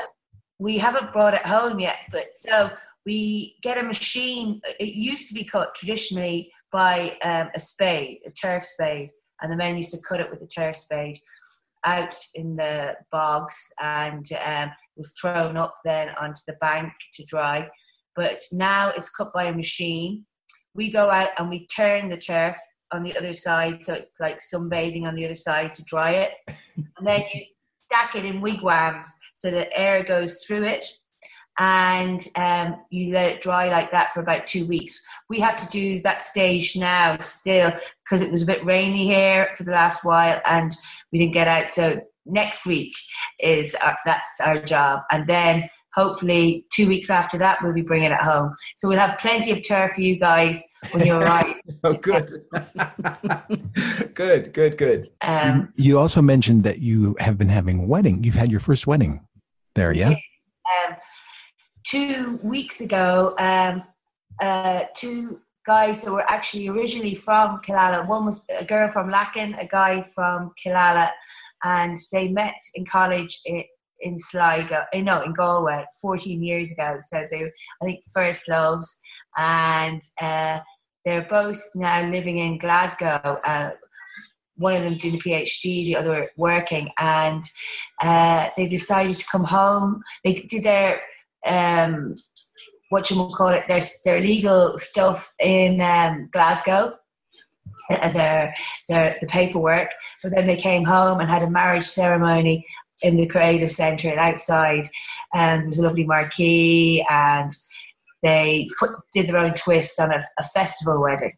We 0.59 0.79
haven't 0.79 1.13
brought 1.13 1.35
it 1.35 1.45
home 1.45 1.81
yet, 1.81 1.97
but 2.13 2.27
so 2.37 2.71
we 3.04 3.56
get 3.62 3.78
a 3.78 3.82
machine. 3.82 4.61
It 4.78 4.94
used 4.94 5.28
to 5.28 5.35
be 5.35 5.44
cut 5.44 5.75
traditionally 5.75 6.52
by 6.71 7.16
um, 7.23 7.50
a 7.54 7.61
spade, 7.61 8.18
a 8.25 8.30
turf 8.30 8.64
spade, 8.64 9.11
and 9.40 9.52
the 9.52 9.56
men 9.56 9.76
used 9.76 9.92
to 9.92 10.00
cut 10.00 10.21
it 10.21 10.30
with 10.30 10.42
a 10.42 10.47
turf 10.47 10.76
spade 10.76 11.18
out 11.85 12.16
in 12.35 12.56
the 12.56 12.94
bogs 13.11 13.73
and 13.80 14.26
um, 14.44 14.68
it 14.68 14.97
was 14.97 15.12
thrown 15.21 15.56
up 15.56 15.75
then 15.85 16.11
onto 16.21 16.40
the 16.47 16.54
bank 16.61 16.92
to 17.14 17.25
dry. 17.25 17.68
But 18.14 18.40
now 18.52 18.90
it's 18.90 19.11
cut 19.11 19.32
by 19.32 19.44
a 19.44 19.54
machine. 19.54 20.26
We 20.75 20.90
go 20.90 21.11
out 21.11 21.30
and 21.38 21.49
we 21.49 21.66
turn 21.66 22.09
the 22.09 22.16
turf 22.16 22.56
on 22.92 23.02
the 23.02 23.16
other 23.16 23.32
side, 23.32 23.85
so 23.85 23.94
it's 23.94 24.21
like 24.21 24.38
sunbathing 24.38 25.06
on 25.06 25.14
the 25.14 25.25
other 25.25 25.35
side 25.35 25.75
to 25.75 25.85
dry 25.85 26.12
it. 26.12 26.30
and 26.76 27.06
then 27.06 27.25
you 27.35 27.42
stack 27.80 28.14
it 28.14 28.25
in 28.25 28.40
wigwams 28.40 29.11
so 29.35 29.50
that 29.50 29.71
air 29.75 30.04
goes 30.04 30.44
through 30.44 30.64
it 30.64 30.87
and 31.59 32.26
um, 32.37 32.76
you 32.90 33.12
let 33.12 33.30
it 33.32 33.40
dry 33.40 33.68
like 33.68 33.90
that 33.90 34.12
for 34.12 34.21
about 34.21 34.47
two 34.47 34.66
weeks. 34.66 35.04
We 35.28 35.40
have 35.40 35.56
to 35.56 35.68
do 35.71 36.00
that 36.02 36.23
stage 36.23 36.76
now 36.76 37.18
still 37.21 37.73
because 38.04 38.21
it 38.21 38.32
was 38.32 38.42
a 38.42 38.47
bit 38.47 38.64
rainy 38.64 39.06
here 39.06 39.50
for 39.56 39.64
the 39.64 39.73
last 39.73 40.04
while 40.04 40.40
and 40.47 40.73
we 41.12 41.18
didn't 41.18 41.35
get 41.35 41.49
out. 41.49 41.71
So 41.71 42.00
next 42.25 42.66
week 42.66 42.94
is 43.40 43.75
our, 43.76 43.97
that's 44.06 44.40
our 44.40 44.62
job, 44.62 45.00
and 45.11 45.26
then 45.26 45.68
hopefully 45.94 46.64
two 46.71 46.88
weeks 46.88 47.11
after 47.11 47.37
that 47.37 47.59
we'll 47.62 47.75
be 47.75 47.82
bringing 47.82 48.12
it 48.12 48.18
home. 48.21 48.54
So 48.76 48.88
we'll 48.88 48.99
have 48.99 49.18
plenty 49.18 49.50
of 49.50 49.66
turf 49.66 49.94
for 49.94 50.00
you 50.00 50.16
guys 50.18 50.62
when 50.90 51.06
you 51.06 51.14
arrive. 51.14 51.56
Oh, 51.85 51.94
good. 51.94 52.44
good, 54.14 54.52
good, 54.52 54.78
good. 54.78 55.11
Um, 55.21 55.73
You 55.75 55.99
also 55.99 56.23
mentioned 56.23 56.62
that 56.62 56.78
you 56.78 57.16
have 57.18 57.37
been 57.37 57.49
having 57.49 57.80
a 57.80 57.85
wedding. 57.85 58.23
You've 58.23 58.37
had 58.37 58.52
your 58.52 58.61
first 58.61 58.87
wedding 58.87 59.26
there, 59.75 59.92
yeah? 59.92 60.14
Two 61.93 62.41
weeks 62.43 62.81
ago, 62.81 63.35
um, 63.39 63.83
uh, 64.41 64.85
two 64.97 65.41
guys 65.67 66.01
that 66.01 66.11
were 66.11 66.29
actually 66.31 66.67
originally 66.69 67.15
from 67.15 67.61
Killala. 67.61 68.09
One 68.09 68.25
was 68.25 68.47
a 68.49 68.65
girl 68.65 68.89
from 68.89 69.11
Lacken, 69.11 69.63
a 69.63 69.67
guy 69.67 70.03
from 70.03 70.53
Killala, 70.65 71.11
and 71.65 71.99
they 72.11 72.29
met 72.29 72.55
in 72.75 72.87
college 72.87 73.39
in, 73.45 73.65
in 74.01 74.19
Sligo, 74.19 74.85
eh, 74.95 75.03
no, 75.03 75.21
in 75.21 75.35
Galway, 75.35 75.85
14 76.01 76.43
years 76.43 76.73
ago. 76.73 76.97
So 77.01 77.27
they, 77.31 77.43
were, 77.43 77.53
I 77.83 77.85
think, 77.85 78.01
first 78.15 78.49
loves, 78.49 78.99
and 79.37 80.01
uh, 80.19 80.61
they're 81.05 81.27
both 81.29 81.63
now 81.75 82.09
living 82.11 82.39
in 82.39 82.57
Glasgow. 82.57 83.39
Uh, 83.45 83.71
one 84.57 84.77
of 84.77 84.83
them 84.83 84.97
doing 84.97 85.17
a 85.17 85.19
PhD, 85.19 85.85
the 85.85 85.97
other 85.97 86.31
working, 86.39 86.89
and 86.99 87.45
uh, 88.03 88.49
they 88.57 88.67
decided 88.67 89.19
to 89.19 89.27
come 89.27 89.45
home. 89.45 90.03
They 90.25 90.35
did 90.35 90.63
their 90.63 91.03
um, 91.47 92.15
what 92.91 93.11
you 93.11 93.23
would 93.23 93.33
call 93.33 93.49
it, 93.49 93.65
their 93.69 93.83
their 94.05 94.21
legal 94.21 94.77
stuff 94.77 95.33
in 95.41 95.81
um, 95.81 96.29
Glasgow, 96.33 96.95
uh, 97.91 98.09
their 98.11 98.55
their 98.89 99.17
the 99.21 99.27
paperwork. 99.27 99.91
But 100.23 100.33
then 100.35 100.47
they 100.47 100.57
came 100.57 100.85
home 100.85 101.21
and 101.21 101.31
had 101.31 101.43
a 101.43 101.51
marriage 101.51 101.87
ceremony 101.87 102.67
in 103.03 103.17
the 103.17 103.27
creative 103.27 103.71
centre 103.71 104.11
and 104.11 104.21
outside. 104.21 104.87
And 105.35 105.63
there 105.63 105.69
was 105.69 105.79
a 105.79 105.83
lovely 105.83 106.05
marquee, 106.05 107.05
and 107.11 107.51
they 108.23 108.69
put, 108.79 108.91
did 109.13 109.27
their 109.27 109.39
own 109.39 109.55
twist 109.55 109.99
on 109.99 110.13
a, 110.13 110.25
a 110.39 110.45
festival 110.45 111.01
wedding. 111.01 111.33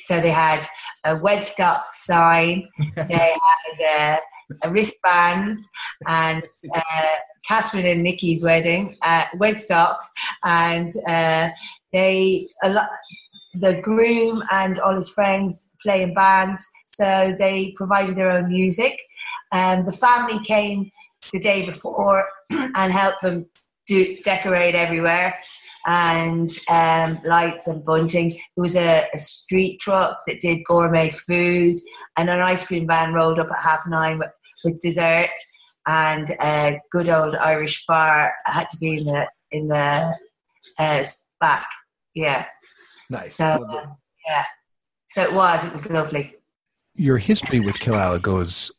So 0.00 0.20
they 0.20 0.30
had 0.30 0.66
a 1.04 1.16
Wedstock 1.16 1.82
sign, 1.92 2.68
they 2.96 3.34
had 3.78 4.20
uh, 4.64 4.70
wristbands, 4.70 5.68
and 6.06 6.42
uh, 6.74 7.06
Catherine 7.46 7.86
and 7.86 8.02
Nikki's 8.02 8.42
wedding 8.42 8.96
at 9.02 9.30
Wedstock, 9.36 9.96
and 10.44 10.92
uh, 11.08 11.48
they 11.92 12.48
a 12.62 12.70
lot. 12.70 12.88
The 13.54 13.80
groom 13.80 14.44
and 14.52 14.78
all 14.78 14.94
his 14.94 15.10
friends 15.10 15.74
play 15.82 16.02
in 16.02 16.14
bands, 16.14 16.64
so 16.86 17.34
they 17.36 17.74
provided 17.76 18.16
their 18.16 18.30
own 18.30 18.48
music. 18.48 18.96
And 19.52 19.86
the 19.86 19.92
family 19.92 20.38
came 20.44 20.90
the 21.32 21.40
day 21.40 21.66
before 21.66 22.28
and 22.50 22.92
helped 22.92 23.22
them 23.22 23.46
do 23.88 24.16
decorate 24.18 24.76
everywhere 24.76 25.34
and 25.86 26.50
um, 26.68 27.18
lights 27.24 27.66
and 27.66 27.84
bunting. 27.84 28.30
There 28.30 28.62
was 28.62 28.76
a, 28.76 29.06
a 29.12 29.18
street 29.18 29.80
truck 29.80 30.18
that 30.26 30.40
did 30.40 30.64
gourmet 30.64 31.10
food, 31.10 31.76
and 32.16 32.30
an 32.30 32.40
ice 32.40 32.66
cream 32.66 32.86
van 32.86 33.12
rolled 33.12 33.38
up 33.38 33.50
at 33.50 33.62
half 33.62 33.82
nine 33.88 34.18
with, 34.18 34.30
with 34.64 34.80
dessert, 34.80 35.30
and 35.90 36.30
a 36.40 36.80
good 36.92 37.08
old 37.08 37.34
Irish 37.34 37.84
bar 37.86 38.32
had 38.46 38.70
to 38.70 38.76
be 38.76 38.98
in 38.98 39.06
the 39.06 39.26
in 39.50 39.66
the 39.66 40.14
uh, 40.78 41.04
back. 41.40 41.66
Yeah, 42.14 42.46
Nice. 43.10 43.34
so 43.34 43.66
um, 43.68 43.96
yeah, 44.26 44.44
so 45.08 45.22
it 45.22 45.32
was. 45.32 45.64
It 45.64 45.72
was 45.72 45.90
lovely. 45.90 46.36
Your 46.94 47.18
history 47.18 47.58
with 47.58 47.76
Killala 47.76 48.22
goes 48.22 48.70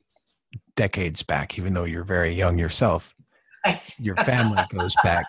decades 0.77 1.22
back, 1.22 1.60
even 1.60 1.74
though 1.74 1.84
you're 1.84 2.06
very 2.06 2.34
young 2.34 2.58
yourself. 2.58 3.13
Right. 3.65 3.94
Your 4.00 4.15
family 4.15 4.63
goes 4.70 4.96
back. 5.03 5.25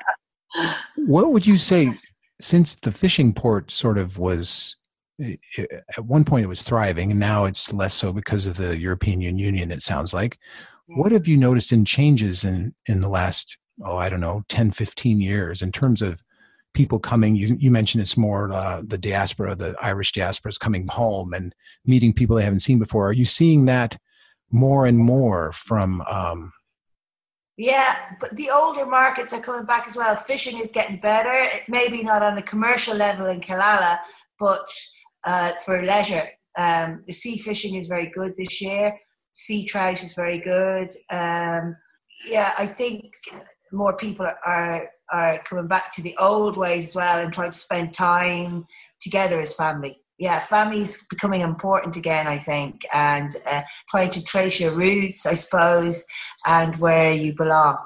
What 0.96 1.32
would 1.32 1.46
you 1.46 1.56
say, 1.56 1.98
since 2.40 2.76
the 2.76 2.92
fishing 2.92 3.34
port 3.34 3.70
sort 3.72 3.98
of 3.98 4.18
was, 4.18 4.76
at 5.20 6.04
one 6.04 6.24
point 6.24 6.44
it 6.44 6.48
was 6.48 6.62
thriving, 6.62 7.10
and 7.10 7.18
now 7.18 7.44
it's 7.44 7.72
less 7.72 7.94
so 7.94 8.12
because 8.12 8.46
of 8.46 8.56
the 8.56 8.78
European 8.78 9.20
Union, 9.20 9.72
it 9.72 9.82
sounds 9.82 10.14
like. 10.14 10.38
What 10.86 11.12
have 11.12 11.26
you 11.26 11.36
noticed 11.36 11.72
in 11.72 11.84
changes 11.84 12.44
in 12.44 12.74
in 12.86 13.00
the 13.00 13.08
last 13.08 13.56
oh 13.84 13.96
I 13.96 14.08
don't 14.08 14.20
know 14.20 14.42
10 14.48 14.70
15 14.70 15.20
years 15.20 15.62
in 15.62 15.72
terms 15.72 16.02
of 16.02 16.20
people 16.74 16.98
coming 16.98 17.34
you 17.36 17.56
you 17.58 17.70
mentioned 17.70 18.02
it's 18.02 18.16
more 18.16 18.52
uh, 18.52 18.82
the 18.84 18.98
diaspora 18.98 19.54
the 19.54 19.74
Irish 19.80 20.12
diaspora 20.12 20.50
is 20.50 20.58
coming 20.58 20.86
home 20.88 21.32
and 21.32 21.54
meeting 21.86 22.12
people 22.12 22.36
they 22.36 22.44
haven't 22.44 22.60
seen 22.60 22.78
before 22.78 23.08
are 23.08 23.12
you 23.12 23.24
seeing 23.24 23.64
that 23.66 23.98
more 24.50 24.86
and 24.86 24.98
more 24.98 25.52
from 25.52 26.02
um, 26.02 26.52
Yeah, 27.56 27.96
but 28.20 28.34
the 28.36 28.50
older 28.50 28.86
markets 28.86 29.32
are 29.32 29.40
coming 29.40 29.66
back 29.66 29.86
as 29.86 29.96
well. 29.96 30.16
Fishing 30.16 30.58
is 30.58 30.70
getting 30.70 31.00
better. 31.00 31.48
Maybe 31.68 32.02
not 32.02 32.22
on 32.22 32.38
a 32.38 32.42
commercial 32.42 32.96
level 32.96 33.26
in 33.26 33.40
Killala, 33.40 33.98
but 34.38 34.66
uh, 35.24 35.52
for 35.64 35.82
leisure. 35.82 36.28
Um, 36.56 37.02
the 37.06 37.12
sea 37.12 37.38
fishing 37.38 37.74
is 37.76 37.86
very 37.86 38.10
good 38.14 38.34
this 38.36 38.60
year. 38.60 38.98
Sea 39.34 39.64
trout 39.64 40.02
is 40.02 40.14
very 40.14 40.38
good. 40.38 40.88
Um, 41.10 41.76
yeah, 42.28 42.52
I 42.58 42.66
think 42.66 43.04
more 43.72 43.96
people 43.96 44.26
are 44.44 44.88
are 45.10 45.42
coming 45.44 45.66
back 45.66 45.92
to 45.92 46.02
the 46.02 46.16
old 46.18 46.56
ways 46.56 46.88
as 46.88 46.94
well 46.94 47.18
and 47.18 47.32
trying 47.32 47.50
to 47.50 47.58
spend 47.58 47.92
time 47.92 48.66
together 49.00 49.40
as 49.40 49.54
family. 49.54 50.00
Yeah, 50.18 50.38
family's 50.38 51.06
becoming 51.08 51.42
important 51.42 51.96
again, 51.96 52.26
I 52.26 52.38
think, 52.38 52.82
and 52.92 53.36
uh, 53.46 53.62
trying 53.90 54.10
to 54.10 54.24
trace 54.24 54.60
your 54.60 54.72
roots, 54.72 55.26
I 55.26 55.34
suppose, 55.34 56.04
and 56.46 56.76
where 56.76 57.12
you 57.12 57.34
belong. 57.34 57.76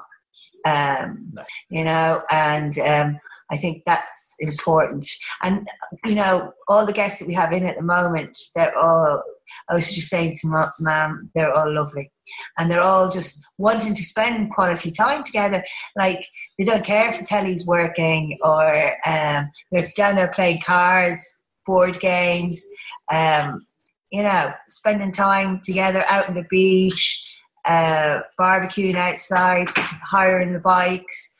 Um, 0.65 1.33
you 1.69 1.83
know, 1.83 2.21
and 2.29 2.77
um, 2.79 3.19
I 3.51 3.57
think 3.57 3.83
that's 3.85 4.35
important. 4.39 5.05
And 5.41 5.67
you 6.05 6.15
know, 6.15 6.51
all 6.67 6.85
the 6.85 6.93
guests 6.93 7.19
that 7.19 7.27
we 7.27 7.33
have 7.33 7.53
in 7.53 7.65
at 7.65 7.77
the 7.77 7.83
moment, 7.83 8.37
they're 8.55 8.77
all. 8.77 9.23
I 9.69 9.73
was 9.73 9.93
just 9.93 10.09
saying 10.09 10.35
to 10.41 10.65
ma'am, 10.81 11.29
they're 11.33 11.53
all 11.53 11.73
lovely, 11.73 12.11
and 12.57 12.69
they're 12.69 12.81
all 12.81 13.09
just 13.09 13.45
wanting 13.57 13.95
to 13.95 14.03
spend 14.03 14.53
quality 14.53 14.91
time 14.91 15.23
together. 15.23 15.63
Like 15.95 16.25
they 16.57 16.65
don't 16.65 16.85
care 16.85 17.09
if 17.09 17.19
the 17.19 17.25
telly's 17.25 17.65
working 17.65 18.37
or 18.41 18.95
um, 19.07 19.49
they're 19.71 19.91
down 19.95 20.15
there 20.15 20.27
playing 20.27 20.61
cards, 20.61 21.23
board 21.65 21.99
games. 21.99 22.65
Um, 23.11 23.65
you 24.11 24.23
know, 24.23 24.53
spending 24.67 25.11
time 25.11 25.61
together 25.63 26.03
out 26.07 26.29
on 26.29 26.35
the 26.35 26.45
beach, 26.49 27.29
uh, 27.65 28.21
barbecuing 28.39 28.95
outside, 28.95 29.69
hiring 29.69 30.53
the 30.53 30.59
bikes, 30.59 31.35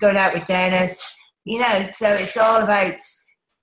going 0.00 0.16
out 0.16 0.34
with 0.34 0.46
Dennis. 0.46 1.16
You 1.46 1.60
know, 1.60 1.88
so 1.92 2.12
it's 2.12 2.36
all 2.36 2.60
about 2.60 2.98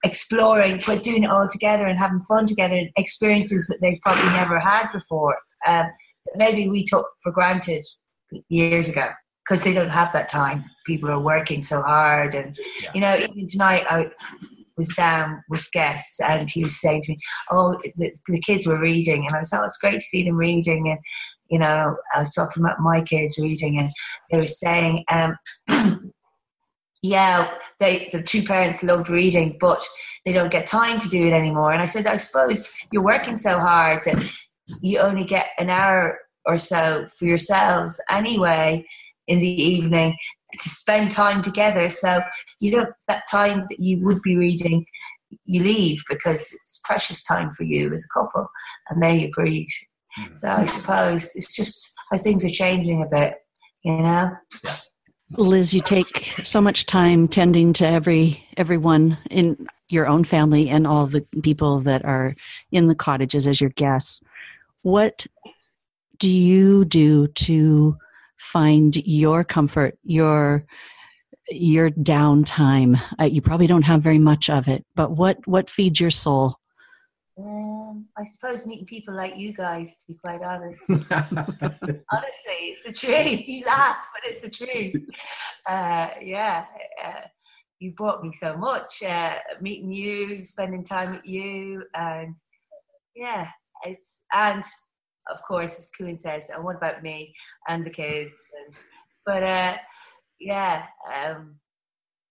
exploring, 0.06 0.80
but 0.88 1.04
doing 1.04 1.24
it 1.24 1.30
all 1.30 1.50
together 1.50 1.86
and 1.86 2.00
having 2.00 2.22
fun 2.22 2.48
together, 2.48 2.80
experiences 2.98 3.68
that 3.68 3.80
they've 3.82 4.00
probably 4.02 4.30
never 4.32 4.58
had 4.58 4.88
before. 4.94 5.36
Um, 5.68 5.88
that 6.26 6.38
maybe 6.38 6.70
we 6.70 6.86
took 6.86 7.06
for 7.22 7.34
granted 7.34 7.86
years 8.48 8.88
ago 8.88 9.10
because 9.44 9.64
they 9.66 9.74
don't 9.74 9.90
have 9.90 10.14
that 10.14 10.30
time. 10.30 10.64
People 10.86 11.10
are 11.10 11.20
working 11.20 11.62
so 11.62 11.82
hard, 11.82 12.36
and 12.36 12.58
Yeah. 12.82 12.92
you 12.96 13.02
know, 13.02 13.16
even 13.18 13.48
tonight 13.48 13.86
I 13.90 14.10
was 14.78 14.88
down 14.96 15.44
with 15.50 15.70
guests, 15.74 16.22
and 16.22 16.50
he 16.50 16.64
was 16.64 16.80
saying 16.80 17.02
to 17.04 17.12
me, 17.12 17.18
"Oh, 17.52 17.78
the, 17.98 18.16
the 18.28 18.40
kids 18.40 18.66
were 18.66 18.80
reading," 18.80 19.26
and 19.28 19.36
I 19.36 19.40
was, 19.40 19.52
"Oh, 19.54 19.64
it's 19.66 19.78
great 19.78 19.96
to 19.96 20.02
see 20.02 20.24
them 20.24 20.38
reading." 20.38 20.90
And 20.90 21.00
you 21.50 21.60
know, 21.60 21.98
I 22.16 22.20
was 22.20 22.34
talking 22.34 22.64
about 22.64 22.80
my 22.80 23.02
kids 23.02 23.38
reading, 23.38 23.78
and 23.78 23.92
they 24.32 24.40
were 24.40 24.48
saying, 24.48 25.04
um, 25.12 25.38
"Yeah, 27.04 27.52
they 27.80 28.10
the 28.12 28.24
two 28.24 28.42
parents 28.44 28.82
loved 28.82 29.10
reading, 29.10 29.58
but 29.60 29.86
they 30.26 30.34
don't 30.34 30.52
get 30.52 30.66
time 30.66 31.00
to 31.00 31.10
do 31.10 31.28
it 31.28 31.34
anymore." 31.34 31.72
And 31.74 31.82
I 31.82 31.86
said, 31.86 32.08
"I 32.08 32.18
suppose 32.18 32.74
you're 32.92 33.04
working 33.04 33.38
so 33.38 33.60
hard 33.60 34.04
that 34.06 34.18
you 34.82 34.98
only 35.00 35.26
get 35.26 35.48
an 35.60 35.70
hour 35.70 36.20
or 36.46 36.58
so 36.58 37.06
for 37.06 37.26
yourselves 37.26 38.02
anyway 38.10 38.86
in 39.28 39.40
the 39.40 39.62
evening 39.62 40.18
to 40.62 40.70
spend 40.70 41.12
time 41.12 41.42
together. 41.42 41.90
So 41.90 42.24
you 42.60 42.72
don't 42.72 42.94
that 43.08 43.24
time 43.30 43.66
that 43.70 43.80
you 43.80 44.04
would 44.04 44.22
be 44.22 44.36
reading, 44.38 44.86
you 45.46 45.64
leave 45.64 46.02
because 46.10 46.42
it's 46.64 46.82
precious 46.84 47.24
time 47.24 47.52
for 47.52 47.64
you 47.64 47.94
as 47.94 48.06
a 48.06 48.20
couple." 48.20 48.48
And 48.90 49.04
they 49.04 49.26
agreed. 49.26 49.68
Hmm. 50.16 50.36
So 50.36 50.50
I 50.50 50.66
suppose 50.66 51.36
it's 51.36 51.56
just 51.56 51.94
how 52.10 52.18
things 52.18 52.46
are 52.46 52.50
changing 52.50 53.02
a 53.02 53.08
bit, 53.08 53.34
you 53.84 53.98
know. 53.98 54.32
Liz, 55.38 55.74
you 55.74 55.82
take 55.82 56.40
so 56.44 56.62
much 56.62 56.86
time 56.86 57.28
tending 57.28 57.74
to 57.74 57.88
every 57.88 58.44
everyone 58.56 59.18
in 59.32 59.68
your 59.90 60.08
own 60.08 60.24
family 60.24 60.70
and 60.70 60.86
all 60.86 61.08
the 61.08 61.26
people 61.42 61.82
that 61.82 62.06
are 62.06 62.36
in 62.72 62.88
the 62.88 62.96
cottages 62.96 63.48
as 63.48 63.60
your 63.60 63.72
guests. 63.72 64.22
What 64.84 65.26
do 66.20 66.30
you 66.30 66.86
do 66.86 67.28
to 67.28 67.98
find 68.38 68.96
your 69.08 69.44
comfort, 69.44 69.98
your 70.04 70.66
your 71.50 71.90
downtime? 71.90 73.02
Uh, 73.20 73.26
you 73.26 73.42
probably 73.42 73.68
don't 73.68 73.84
have 73.84 74.02
very 74.02 74.20
much 74.20 74.50
of 74.50 74.68
it, 74.68 74.86
but 74.96 75.12
what 75.12 75.40
what 75.48 75.70
feeds 75.70 76.00
your 76.00 76.12
soul? 76.12 76.56
Um, 77.38 78.06
I 78.16 78.24
suppose 78.26 78.66
meeting 78.66 78.86
people 78.86 79.16
like 79.16 79.38
you 79.38 79.54
guys, 79.54 79.96
to 79.98 80.08
be 80.08 80.20
quite 80.24 80.42
honest. 80.44 80.84
Honestly, 80.90 82.60
it's 82.60 82.84
the 82.84 82.94
truth. 82.94 83.48
You 83.48 83.66
laugh, 83.66 83.98
but 84.14 84.30
it's 84.30 84.42
the 84.42 84.50
truth. 84.50 85.10
Uh, 85.68 86.10
yeah, 86.22 86.66
uh, 87.04 87.22
you 87.80 87.92
brought 87.94 88.24
me 88.24 88.32
so 88.32 88.56
much. 88.56 89.02
Uh, 89.02 89.36
meeting 89.62 89.92
you, 89.92 90.46
spending 90.46 90.84
time 90.84 91.14
with 91.14 91.26
you, 91.26 91.84
and 91.96 92.36
yeah, 93.16 93.48
it's 93.84 94.22
and 94.32 94.64
of 95.32 95.42
course, 95.48 95.80
as 95.80 95.90
Kuhn 95.98 96.18
says, 96.18 96.50
and 96.54 96.64
what 96.64 96.76
about 96.76 97.02
me 97.02 97.34
and 97.68 97.86
the 97.86 97.90
kids? 97.90 98.38
And, 98.66 98.76
but 99.26 99.44
uh, 99.44 99.78
yeah, 100.40 100.84
um, 101.14 101.56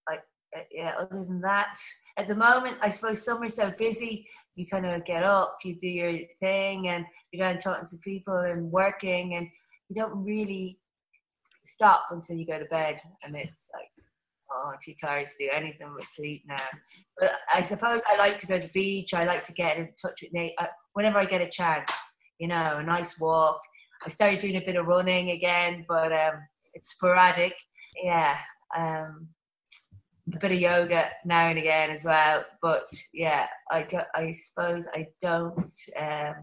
like 0.09 0.23
uh, 0.57 0.61
yeah. 0.71 0.93
Other 0.99 1.25
than 1.25 1.41
that, 1.41 1.77
at 2.17 2.29
the 2.29 2.37
moment, 2.37 2.77
I 2.81 2.89
suppose 2.89 3.25
summer's 3.25 3.55
so 3.55 3.73
busy. 3.77 4.29
You 4.55 4.67
kind 4.67 4.87
of 4.87 5.05
get 5.05 5.23
up, 5.23 5.57
you 5.65 5.77
do 5.79 5.89
your 5.89 6.13
thing, 6.41 6.89
and 6.89 7.07
you're 7.33 7.47
down 7.47 7.59
talking 7.59 7.87
to 7.87 7.97
people 7.99 8.37
and 8.37 8.71
working, 8.71 9.35
and 9.35 9.49
you 9.89 9.95
don't 9.95 10.25
really 10.25 10.79
stop 11.65 12.07
until 12.11 12.37
you 12.37 12.47
go 12.47 12.59
to 12.59 12.65
bed. 12.67 13.01
And 13.25 13.35
it's 13.35 13.71
like, 13.75 13.89
oh, 14.53 14.71
I'm 14.73 14.79
too 14.85 14.95
tired 15.01 15.29
to 15.29 15.45
do 15.45 15.51
anything 15.53 15.93
but 15.97 16.07
sleep 16.07 16.43
now. 16.47 16.57
But 17.19 17.33
I 17.53 17.63
suppose 17.63 18.03
I 18.09 18.17
like 18.17 18.39
to 18.39 18.47
go 18.47 18.59
to 18.59 18.67
the 18.67 18.73
beach. 18.73 19.15
I 19.15 19.25
like 19.25 19.45
to 19.45 19.53
get 19.53 19.79
in 19.79 19.89
touch 20.01 20.21
with 20.23 20.33
Nate 20.33 20.55
uh, 20.59 20.67
whenever 20.95 21.19
I 21.19 21.25
get 21.25 21.41
a 21.41 21.49
chance. 21.49 21.91
You 22.39 22.49
know, 22.49 22.79
a 22.79 22.83
nice 22.83 23.21
walk. 23.21 23.61
I 24.05 24.09
started 24.09 24.41
doing 24.41 24.57
a 24.57 24.65
bit 24.65 24.77
of 24.77 24.87
running 24.87 25.31
again, 25.31 25.85
but 25.89 26.13
um, 26.13 26.35
it's 26.75 26.91
sporadic. 26.91 27.55
Yeah. 28.03 28.37
Um, 28.77 29.29
bit 30.43 30.53
of 30.53 30.61
yoga 30.61 31.09
now 31.25 31.47
and 31.49 31.59
again 31.59 31.91
as 31.91 32.05
well. 32.05 32.45
But 32.61 32.85
yeah, 33.15 33.47
I, 33.71 33.85
do, 33.85 34.01
I 34.15 34.33
suppose 34.33 34.89
I 34.93 35.07
don't. 35.21 35.75
Um, 35.99 36.35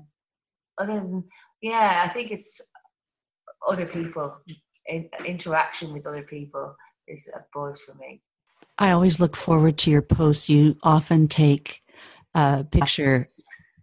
other 0.78 0.94
than 0.96 1.24
yeah, 1.62 2.04
I 2.06 2.10
think 2.10 2.32
it's 2.32 2.62
other 3.68 3.86
people, 3.86 4.38
in, 4.88 5.10
interaction 5.26 5.94
with 5.94 6.08
other 6.08 6.24
people 6.24 6.76
is 7.08 7.30
a 7.36 7.42
buzz 7.54 7.80
for 7.80 7.94
me. 7.96 8.22
I 8.78 8.92
always 8.92 9.20
look 9.20 9.36
forward 9.36 9.78
to 9.80 9.92
your 9.92 10.02
posts. 10.02 10.50
You 10.50 10.78
often 10.82 11.28
take 11.28 11.82
a 12.34 12.64
picture 12.64 13.28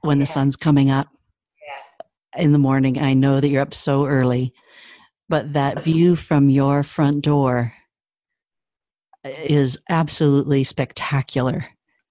when 0.01 0.19
the 0.19 0.25
Yeah. 0.25 0.33
sun's 0.33 0.57
coming 0.57 0.91
up 0.91 1.09
in 2.37 2.53
the 2.53 2.59
morning. 2.59 2.99
I 2.99 3.15
know 3.15 3.41
that 3.41 3.49
you're 3.49 3.63
up 3.63 3.75
so 3.75 4.07
early, 4.07 4.55
but 5.29 5.53
that 5.53 5.83
view 5.83 6.17
from 6.17 6.49
your 6.49 6.83
front 6.83 7.23
door 7.23 7.75
is 9.31 9.79
absolutely 9.89 10.65
spectacular. 10.65 11.67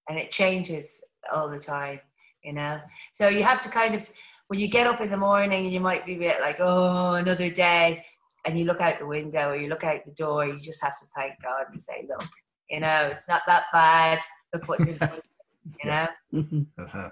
and 0.09 0.17
it 0.17 0.31
changes 0.31 1.03
all 1.33 1.49
the 1.49 1.59
time, 1.59 1.99
you 2.43 2.53
know. 2.53 2.79
So 3.13 3.27
you 3.27 3.43
have 3.43 3.61
to 3.63 3.69
kind 3.69 3.95
of 3.95 4.09
when 4.47 4.59
you 4.59 4.67
get 4.67 4.85
up 4.87 5.01
in 5.01 5.09
the 5.09 5.17
morning 5.17 5.65
and 5.65 5.73
you 5.73 5.79
might 5.79 6.05
be 6.05 6.15
a 6.15 6.19
bit 6.19 6.39
like, 6.39 6.57
oh, 6.59 7.13
another 7.15 7.49
day, 7.49 8.05
and 8.45 8.59
you 8.59 8.65
look 8.65 8.79
out 8.81 8.99
the 8.99 9.07
window 9.07 9.49
or 9.49 9.55
you 9.55 9.67
look 9.69 9.83
out 9.83 10.05
the 10.05 10.11
door, 10.11 10.45
you 10.45 10.59
just 10.59 10.83
have 10.83 10.95
to 10.97 11.05
thank 11.15 11.33
God 11.41 11.65
and 11.71 11.81
say, 11.81 12.05
look, 12.07 12.27
you 12.69 12.79
know, 12.79 13.09
it's 13.11 13.27
not 13.27 13.41
that 13.47 13.63
bad. 13.73 14.19
Look 14.53 14.67
what's 14.67 14.87
in 14.87 14.97
front 14.97 15.13
of 15.13 15.23
you, 15.65 15.71
you 15.83 15.89
know. 15.89 16.07
Mhm. 16.33 16.67
Uh-huh. 16.77 17.11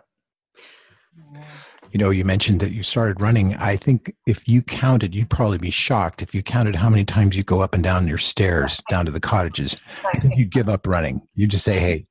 You 1.92 2.00
know, 2.00 2.10
you 2.10 2.26
mentioned 2.26 2.60
that 2.62 2.72
you 2.72 2.82
started 2.82 3.22
running. 3.22 3.54
I 3.56 3.76
think 3.76 4.16
if 4.26 4.48
you 4.48 4.64
counted, 4.64 5.14
you'd 5.14 5.30
probably 5.30 5.60
be 5.60 5.70
shocked 5.70 6.24
if 6.24 6.34
you 6.34 6.42
counted 6.42 6.76
how 6.76 6.90
many 6.90 7.06
times 7.06 7.36
you 7.36 7.44
go 7.44 7.62
up 7.62 7.76
and 7.76 7.84
down 7.84 8.08
your 8.08 8.18
stairs 8.18 8.82
down 8.90 9.06
to 9.06 9.12
the 9.12 9.20
cottages. 9.20 9.80
I 10.12 10.18
think 10.18 10.36
you 10.36 10.46
give 10.46 10.70
up 10.70 10.88
running. 10.88 11.22
You 11.36 11.46
just 11.46 11.64
say, 11.64 11.78
"Hey, 11.78 12.06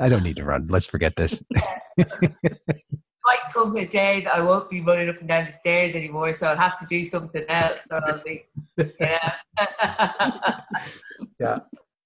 I 0.00 0.08
don't 0.08 0.22
need 0.22 0.36
to 0.36 0.44
run. 0.44 0.66
Let's 0.68 0.86
forget 0.86 1.16
this." 1.16 1.42
might 3.26 3.40
come 3.52 3.76
a 3.76 3.84
day 3.84 4.22
that 4.22 4.34
I 4.34 4.40
won't 4.40 4.70
be 4.70 4.80
running 4.80 5.08
up 5.08 5.18
and 5.18 5.28
down 5.28 5.46
the 5.46 5.52
stairs 5.52 5.94
anymore, 5.94 6.32
so 6.32 6.48
I'll 6.48 6.56
have 6.56 6.78
to 6.78 6.86
do 6.86 7.04
something 7.04 7.44
else. 7.48 7.86
Or 7.90 8.00
I'll 8.08 8.22
be, 8.22 8.46
yeah. 11.40 11.58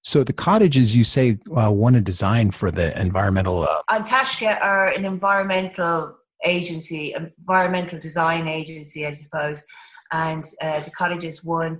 So 0.03 0.23
the 0.23 0.33
cottages 0.33 0.95
you 0.95 1.03
say 1.03 1.37
uh, 1.55 1.71
want 1.71 1.95
to 1.95 2.01
design 2.01 2.51
for 2.51 2.71
the 2.71 2.99
environmental. 2.99 3.63
Uh, 3.63 3.81
An 3.89 4.03
Taisce 4.03 4.59
are 4.61 4.87
an 4.87 5.05
environmental 5.05 6.17
agency, 6.43 7.13
environmental 7.13 7.99
design 7.99 8.47
agency, 8.47 9.05
I 9.05 9.13
suppose, 9.13 9.63
and 10.11 10.45
uh, 10.61 10.81
the 10.81 10.91
cottages 10.91 11.43
won 11.43 11.79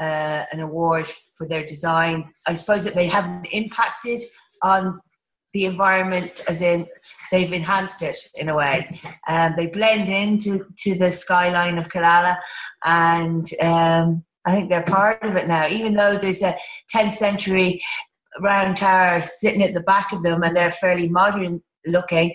uh, 0.00 0.44
an 0.52 0.60
award 0.60 1.06
for 1.34 1.46
their 1.46 1.64
design. 1.64 2.32
I 2.46 2.54
suppose 2.54 2.84
that 2.84 2.94
they 2.94 3.06
haven't 3.06 3.46
impacted 3.52 4.22
on 4.62 5.00
the 5.52 5.64
environment, 5.64 6.42
as 6.48 6.62
in 6.62 6.86
they've 7.30 7.52
enhanced 7.52 8.02
it 8.02 8.18
in 8.36 8.48
a 8.48 8.54
way. 8.54 9.00
Um, 9.28 9.54
they 9.56 9.66
blend 9.66 10.08
into 10.08 10.64
to 10.78 10.94
the 10.96 11.10
skyline 11.10 11.78
of 11.78 11.88
Killala, 11.88 12.36
and 12.84 13.48
um, 13.60 14.24
I 14.44 14.54
think 14.54 14.70
they're 14.70 14.82
part 14.82 15.22
of 15.22 15.36
it 15.36 15.48
now. 15.48 15.66
Even 15.68 15.94
though 15.94 16.16
there's 16.16 16.42
a 16.42 16.56
10th 16.94 17.14
century 17.14 17.82
round 18.40 18.76
tower 18.76 19.20
sitting 19.20 19.62
at 19.62 19.74
the 19.74 19.80
back 19.80 20.12
of 20.12 20.22
them, 20.22 20.42
and 20.42 20.56
they're 20.56 20.70
fairly 20.70 21.08
modern 21.08 21.62
looking. 21.86 22.34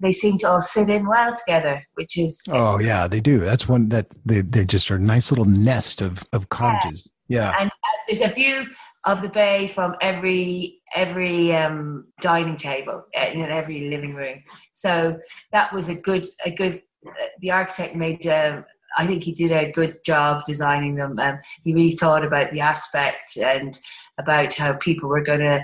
They 0.00 0.12
seem 0.12 0.38
to 0.38 0.48
all 0.48 0.62
sit 0.62 0.88
in 0.88 1.06
well 1.06 1.34
together, 1.34 1.86
which 1.94 2.18
is 2.18 2.42
Oh 2.48 2.78
yeah, 2.78 3.06
they 3.06 3.20
do. 3.20 3.38
That's 3.38 3.68
one 3.68 3.88
that 3.90 4.06
they 4.24 4.40
they 4.40 4.64
just 4.64 4.90
are 4.90 4.96
a 4.96 5.00
nice 5.00 5.30
little 5.30 5.44
nest 5.44 6.00
of 6.00 6.24
of 6.32 6.48
cottages. 6.48 7.06
Yeah. 7.28 7.54
and 7.60 7.70
uh, 7.70 7.96
there's 8.08 8.20
a 8.20 8.34
view 8.34 8.66
of 9.06 9.22
the 9.22 9.28
bay 9.28 9.68
from 9.68 9.94
every 10.00 10.80
every 10.94 11.54
um, 11.54 12.06
dining 12.20 12.56
table 12.56 13.04
uh, 13.16 13.26
in 13.32 13.40
every 13.42 13.88
living 13.88 14.14
room. 14.14 14.42
So 14.72 15.18
that 15.52 15.72
was 15.72 15.88
a 15.88 15.94
good 15.94 16.26
a 16.44 16.50
good. 16.50 16.82
Uh, 17.06 17.26
the 17.40 17.50
architect 17.50 17.94
made. 17.94 18.26
Um, 18.26 18.64
I 18.98 19.06
think 19.06 19.22
he 19.22 19.32
did 19.32 19.52
a 19.52 19.70
good 19.70 19.98
job 20.04 20.44
designing 20.44 20.96
them. 20.96 21.18
Um, 21.18 21.38
he 21.62 21.72
really 21.72 21.92
thought 21.92 22.24
about 22.24 22.50
the 22.50 22.60
aspect 22.60 23.36
and 23.36 23.78
about 24.18 24.52
how 24.54 24.72
people 24.74 25.08
were 25.08 25.22
going 25.22 25.40
to 25.40 25.62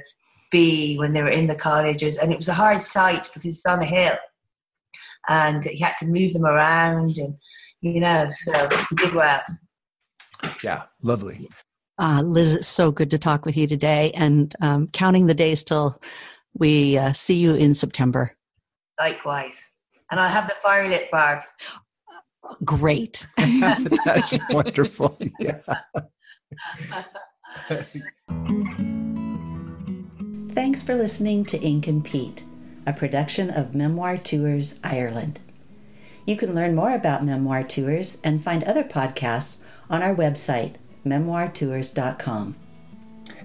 be 0.51 0.97
when 0.97 1.13
they 1.13 1.23
were 1.23 1.29
in 1.29 1.47
the 1.47 1.55
cottages, 1.55 2.19
and 2.19 2.33
it 2.33 2.37
was 2.37 2.49
a 2.49 2.55
hard 2.55 2.83
site 2.83 3.31
because 3.35 3.57
it's 3.57 3.67
on 3.67 3.83
a 3.83 3.87
hill, 3.87 4.17
and 5.29 5.65
he 5.65 5.79
had 5.79 5.97
to 5.99 6.07
move 6.07 6.33
them 6.33 6.45
around, 6.45 7.17
and 7.19 7.37
you 7.81 8.01
know, 8.01 8.31
so 8.33 8.69
he 8.91 8.97
did 8.97 9.15
well. 9.15 9.41
Yeah. 10.63 10.85
Lovely. 11.03 11.49
Uh, 11.99 12.21
Liz, 12.23 12.55
it's 12.55 12.69
so 12.69 12.91
good 12.91 13.11
to 13.11 13.19
talk 13.19 13.47
with 13.47 13.57
you 13.57 13.67
today 13.67 14.11
and 14.15 14.55
um, 14.61 14.89
counting 14.89 15.27
the 15.27 15.35
days 15.35 15.63
till 15.63 16.01
we 16.55 16.99
uh, 16.99 17.13
see 17.13 17.35
you 17.35 17.55
in 17.55 17.75
September. 17.75 18.33
Likewise, 18.99 19.75
and 20.11 20.21
I'll 20.21 20.31
have 20.31 20.49
the 20.49 20.55
firelit 20.65 21.11
barb. 21.11 21.43
Great. 22.65 23.27
That's 24.05 24.35
wonderful. 24.51 25.19
Yeah. 25.39 25.61
Thanks 30.57 30.83
for 30.83 30.95
listening 30.95 31.45
to 31.45 31.61
Ink 31.61 31.87
and 31.87 32.03
Peat, 32.03 32.43
a 32.87 32.95
production 32.95 33.51
of 33.51 33.75
Memoir 33.75 34.17
Tours 34.17 34.81
Ireland. 34.83 35.39
You 36.25 36.37
can 36.37 36.55
learn 36.55 36.75
more 36.75 36.95
about 36.95 37.23
Memoir 37.23 37.65
Tours 37.65 38.17
and 38.25 38.43
find 38.43 38.65
other 38.65 38.83
podcasts 38.83 39.59
on 39.91 40.03
our 40.03 40.15
website, 40.15 40.77
memoirtours.com. 41.05 42.57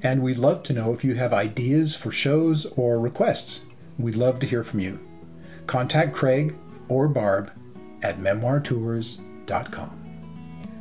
And 0.02 0.24
we'd 0.24 0.38
love 0.38 0.64
to 0.64 0.74
know 0.74 0.94
if 0.94 1.04
you 1.04 1.14
have 1.16 1.34
ideas 1.34 1.94
for 1.94 2.12
shows 2.12 2.66
or 2.66 2.98
requests. 2.98 3.60
We'd 4.00 4.16
love 4.16 4.40
to 4.40 4.48
hear 4.48 4.64
from 4.64 4.80
you. 4.80 4.98
Contact 5.68 6.14
Craig 6.14 6.56
or 6.88 7.10
Barb 7.10 7.52
at 8.02 8.20
memoirtours.com. 8.20 10.00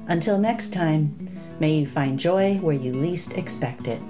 Until 0.06 0.38
next 0.38 0.72
time, 0.72 1.26
may 1.58 1.80
you 1.80 1.88
find 1.88 2.20
joy 2.20 2.54
where 2.58 2.76
you 2.76 2.92
least 2.92 3.36
expect 3.36 3.88
it. 3.88 4.00